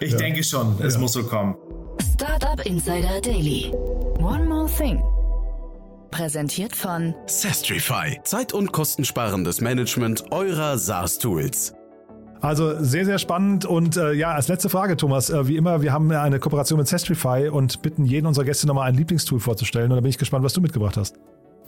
ich 0.00 0.12
ja. 0.12 0.18
denke 0.18 0.44
schon, 0.44 0.80
es 0.80 0.94
ja. 0.94 1.00
muss 1.00 1.12
so 1.12 1.24
kommen. 1.24 1.56
Startup 2.14 2.64
Insider 2.64 3.20
Daily. 3.20 3.72
One 4.18 4.44
more 4.46 4.68
thing. 4.68 5.02
Präsentiert 6.10 6.76
von 6.76 7.14
Sestrify. 7.26 8.20
Zeit- 8.22 8.52
und 8.52 8.70
kostensparendes 8.72 9.60
Management 9.60 10.30
eurer 10.30 10.78
SaaS-Tools. 10.78 11.73
Also 12.44 12.82
sehr, 12.82 13.06
sehr 13.06 13.18
spannend. 13.18 13.64
Und 13.64 13.96
äh, 13.96 14.12
ja, 14.12 14.32
als 14.32 14.48
letzte 14.48 14.68
Frage, 14.68 14.96
Thomas, 14.96 15.30
äh, 15.30 15.48
wie 15.48 15.56
immer, 15.56 15.80
wir 15.80 15.92
haben 15.92 16.12
eine 16.12 16.38
Kooperation 16.38 16.78
mit 16.78 16.88
Sestrify 16.88 17.48
und 17.48 17.80
bitten 17.80 18.04
jeden 18.04 18.26
unserer 18.26 18.44
Gäste 18.44 18.66
nochmal 18.66 18.88
ein 18.88 18.94
Lieblingstool 18.94 19.40
vorzustellen. 19.40 19.90
Und 19.90 19.96
da 19.96 20.00
bin 20.02 20.10
ich 20.10 20.18
gespannt, 20.18 20.44
was 20.44 20.52
du 20.52 20.60
mitgebracht 20.60 20.96
hast. 20.98 21.16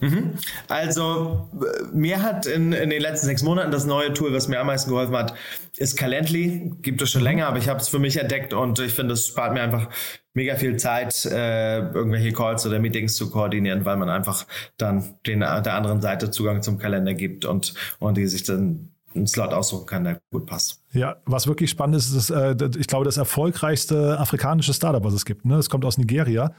Mhm. 0.01 0.35
Also 0.69 1.49
mir 1.95 2.23
hat 2.23 2.45
in, 2.45 2.75
in 2.75 2.91
den 2.91 3.01
letzten 3.01 3.27
sechs 3.27 3.43
Monaten 3.43 3.71
das 3.71 3.87
neue 3.87 4.13
Tool, 4.13 4.35
was 4.35 4.49
mir 4.49 4.61
am 4.61 4.67
meisten 4.67 4.91
geholfen 4.91 5.17
hat, 5.17 5.33
ist 5.79 5.97
Calendly. 5.97 6.73
Gibt 6.83 7.01
es 7.01 7.11
schon 7.11 7.23
mhm. 7.23 7.29
länger, 7.29 7.47
aber 7.47 7.57
ich 7.57 7.71
habe 7.71 7.81
es 7.81 7.89
für 7.89 7.99
mich 7.99 8.19
entdeckt 8.19 8.53
und 8.53 8.79
ich 8.79 8.93
finde, 8.93 9.15
es 9.15 9.29
spart 9.29 9.55
mir 9.55 9.63
einfach 9.63 9.89
mega 10.35 10.57
viel 10.57 10.77
Zeit, 10.77 11.25
äh, 11.25 11.79
irgendwelche 11.79 12.33
Calls 12.33 12.67
oder 12.67 12.79
Meetings 12.79 13.17
zu 13.17 13.31
koordinieren, 13.31 13.87
weil 13.87 13.97
man 13.97 14.11
einfach 14.11 14.47
dann 14.77 15.15
den, 15.27 15.41
der 15.41 15.75
anderen 15.75 16.03
Seite 16.03 16.31
Zugang 16.31 16.61
zum 16.61 16.77
Kalender 16.77 17.15
gibt 17.15 17.47
und, 17.47 17.73
und 17.99 18.19
die 18.19 18.27
sich 18.27 18.43
dann 18.43 18.91
einen 19.17 19.27
Slot 19.27 19.53
aussuchen 19.53 19.87
kann, 19.87 20.05
der 20.05 20.21
gut 20.31 20.47
passt. 20.47 20.83
Ja, 20.93 21.17
was 21.25 21.47
wirklich 21.47 21.71
spannend 21.71 21.97
ist, 21.97 22.13
ist, 22.13 22.31
äh, 22.31 22.55
ich 22.79 22.87
glaube, 22.87 23.05
das 23.05 23.17
erfolgreichste 23.17 24.19
afrikanische 24.19 24.75
Startup, 24.75 25.03
was 25.03 25.15
es 25.15 25.25
gibt. 25.25 25.45
Ne? 25.45 25.57
Es 25.57 25.71
kommt 25.71 25.85
aus 25.85 25.99
Nigeria 25.99 26.53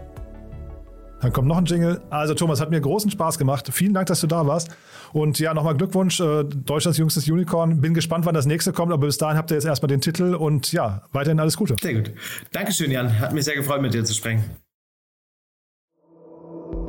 Dann 1.20 1.33
kommt 1.33 1.48
noch 1.48 1.57
ein 1.57 1.64
Jingle. 1.64 2.01
Also 2.11 2.35
Thomas, 2.35 2.61
hat 2.61 2.70
mir 2.70 2.81
großen 2.81 3.11
Spaß 3.11 3.38
gemacht. 3.38 3.68
Vielen 3.72 3.94
Dank, 3.94 4.07
dass 4.07 4.20
du 4.20 4.29
da 4.29 4.46
warst. 4.46 4.68
Und 5.12 5.38
ja, 5.38 5.55
nochmal 5.55 5.77
Glückwunsch, 5.77 6.21
äh, 6.21 6.44
Deutschlands 6.44 6.99
jüngstes 6.99 7.29
Unicorn. 7.29 7.81
Bin 7.81 7.94
gespannt, 7.94 8.27
wann 8.27 8.35
das 8.35 8.47
nächste 8.47 8.73
kommt, 8.73 8.92
aber 8.92 9.07
bis 9.07 9.18
dahin 9.18 9.37
habt 9.37 9.51
ihr 9.51 9.55
jetzt 9.55 9.64
erstmal 9.64 9.88
den 9.88 10.01
Titel 10.01 10.35
und 10.35 10.73
ja, 10.73 11.03
weiterhin 11.12 11.40
alles 11.40 11.57
Gute. 11.57 11.77
Sehr 11.81 11.94
gut. 11.94 12.12
Dankeschön, 12.53 12.90
Jan. 12.90 13.18
Hat 13.18 13.33
mich 13.33 13.44
sehr 13.44 13.57
gefreut, 13.57 13.83
mit 13.83 13.94
dir 13.94 14.05
zu 14.05 14.14
sprechen. 14.14 14.44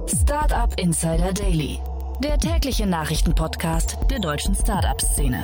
Startup 0.08 0.74
Insider 0.80 1.34
Daily, 1.34 1.80
der 2.24 2.38
tägliche 2.38 2.86
Nachrichtenpodcast 2.88 3.98
der 4.10 4.20
deutschen 4.20 4.56
Startup-Szene. 4.56 5.44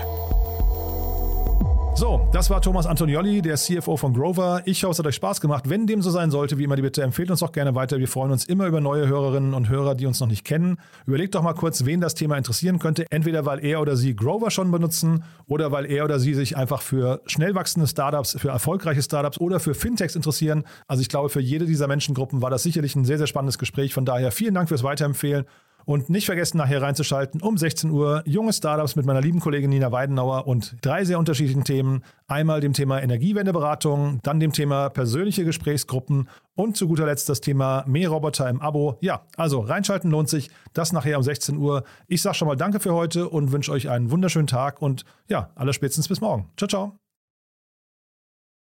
So, 1.98 2.28
das 2.34 2.50
war 2.50 2.62
Thomas 2.62 2.88
Antonioli, 2.88 3.42
der 3.42 3.56
CFO 3.56 3.96
von 3.96 4.14
Grover. 4.14 4.62
Ich 4.66 4.84
hoffe, 4.84 4.92
es 4.92 5.00
hat 5.00 5.08
euch 5.08 5.16
Spaß 5.16 5.40
gemacht. 5.40 5.70
Wenn 5.70 5.88
dem 5.88 6.02
so 6.02 6.10
sein 6.10 6.30
sollte, 6.30 6.58
wie 6.58 6.66
immer 6.66 6.76
die 6.76 6.82
Bitte, 6.82 7.02
empfehlt 7.02 7.32
uns 7.32 7.40
doch 7.40 7.54
gerne 7.54 7.74
weiter. 7.74 8.00
Wir 8.00 8.10
freuen 8.10 8.34
uns 8.34 8.44
immer 8.44 8.68
über 8.68 8.82
neue 8.82 9.08
Hörerinnen 9.08 9.54
und 9.54 9.70
Hörer, 9.70 9.96
die 9.96 10.06
uns 10.06 10.20
noch 10.20 10.28
nicht 10.28 10.44
kennen. 10.44 10.78
Überlegt 11.06 11.36
doch 11.36 11.42
mal 11.42 11.54
kurz, 11.54 11.86
wen 11.86 12.02
das 12.02 12.14
Thema 12.14 12.38
interessieren 12.38 12.80
könnte. 12.80 13.06
Entweder 13.12 13.46
weil 13.46 13.64
er 13.64 13.80
oder 13.80 13.96
sie 13.96 14.14
Grover 14.14 14.52
schon 14.52 14.72
benutzen 14.72 15.24
oder 15.48 15.72
weil 15.72 15.86
er 15.86 16.04
oder 16.04 16.20
sie 16.20 16.34
sich 16.34 16.58
einfach 16.58 16.82
für 16.82 17.22
schnell 17.28 17.56
wachsende 17.56 17.88
Startups, 17.88 18.36
für 18.38 18.50
erfolgreiche 18.50 19.02
Startups 19.02 19.40
oder 19.40 19.62
für 19.62 19.74
Fintechs 19.74 20.18
interessieren. 20.18 20.66
Also 20.90 21.00
ich 21.00 21.08
glaube, 21.08 21.30
für 21.30 21.40
jede 21.40 21.66
dieser 21.66 21.88
Menschengruppen 21.88 22.42
war 22.42 22.50
das 22.50 22.64
sicherlich 22.64 22.98
ein 22.98 23.06
sehr, 23.06 23.20
sehr 23.20 23.28
spannendes 23.28 23.58
Gespräch. 23.58 23.94
Von 23.94 24.04
daher 24.04 24.34
vielen 24.34 24.54
Dank 24.54 24.68
fürs 24.68 24.84
Weiterempfehlen. 24.84 25.46
Und 25.86 26.10
nicht 26.10 26.26
vergessen, 26.26 26.58
nachher 26.58 26.82
reinzuschalten 26.82 27.42
um 27.42 27.58
16 27.58 27.92
Uhr 27.92 28.24
junge 28.26 28.54
Startups 28.54 28.96
mit 28.96 29.06
meiner 29.06 29.22
lieben 29.22 29.40
Kollegin 29.40 29.70
Nina 29.70 29.92
Weidenauer 29.92 30.48
und 30.48 30.76
drei 30.82 31.06
sehr 31.06 31.20
unterschiedlichen 31.20 31.64
Themen. 31.64 32.04
Einmal 32.28 32.60
dem 32.60 32.74
Thema 32.74 33.02
Energiewendeberatung, 33.02 34.20
dann 34.24 34.40
dem 34.40 34.52
Thema 34.52 34.90
persönliche 34.90 35.46
Gesprächsgruppen 35.46 36.28
und 36.56 36.76
zu 36.76 36.88
guter 36.88 37.06
Letzt 37.06 37.30
das 37.30 37.40
Thema 37.40 37.84
Mähroboter 37.88 38.50
im 38.50 38.62
Abo. 38.62 38.98
Ja, 39.02 39.22
also 39.38 39.60
reinschalten 39.60 40.10
lohnt 40.10 40.30
sich. 40.30 40.50
Das 40.74 40.92
nachher 40.92 41.18
um 41.18 41.24
16 41.24 41.58
Uhr. 41.58 41.84
Ich 42.08 42.22
sage 42.22 42.36
schon 42.36 42.48
mal 42.48 42.56
Danke 42.56 42.80
für 42.80 42.94
heute 42.94 43.30
und 43.30 43.52
wünsche 43.52 43.72
euch 43.72 43.90
einen 43.90 44.10
wunderschönen 44.10 44.48
Tag 44.48 44.82
und 44.82 45.06
ja, 45.28 45.52
aller 45.56 45.74
spätestens 45.74 46.08
bis 46.08 46.20
morgen. 46.20 46.50
Ciao, 46.58 46.68
ciao. 46.68 47.05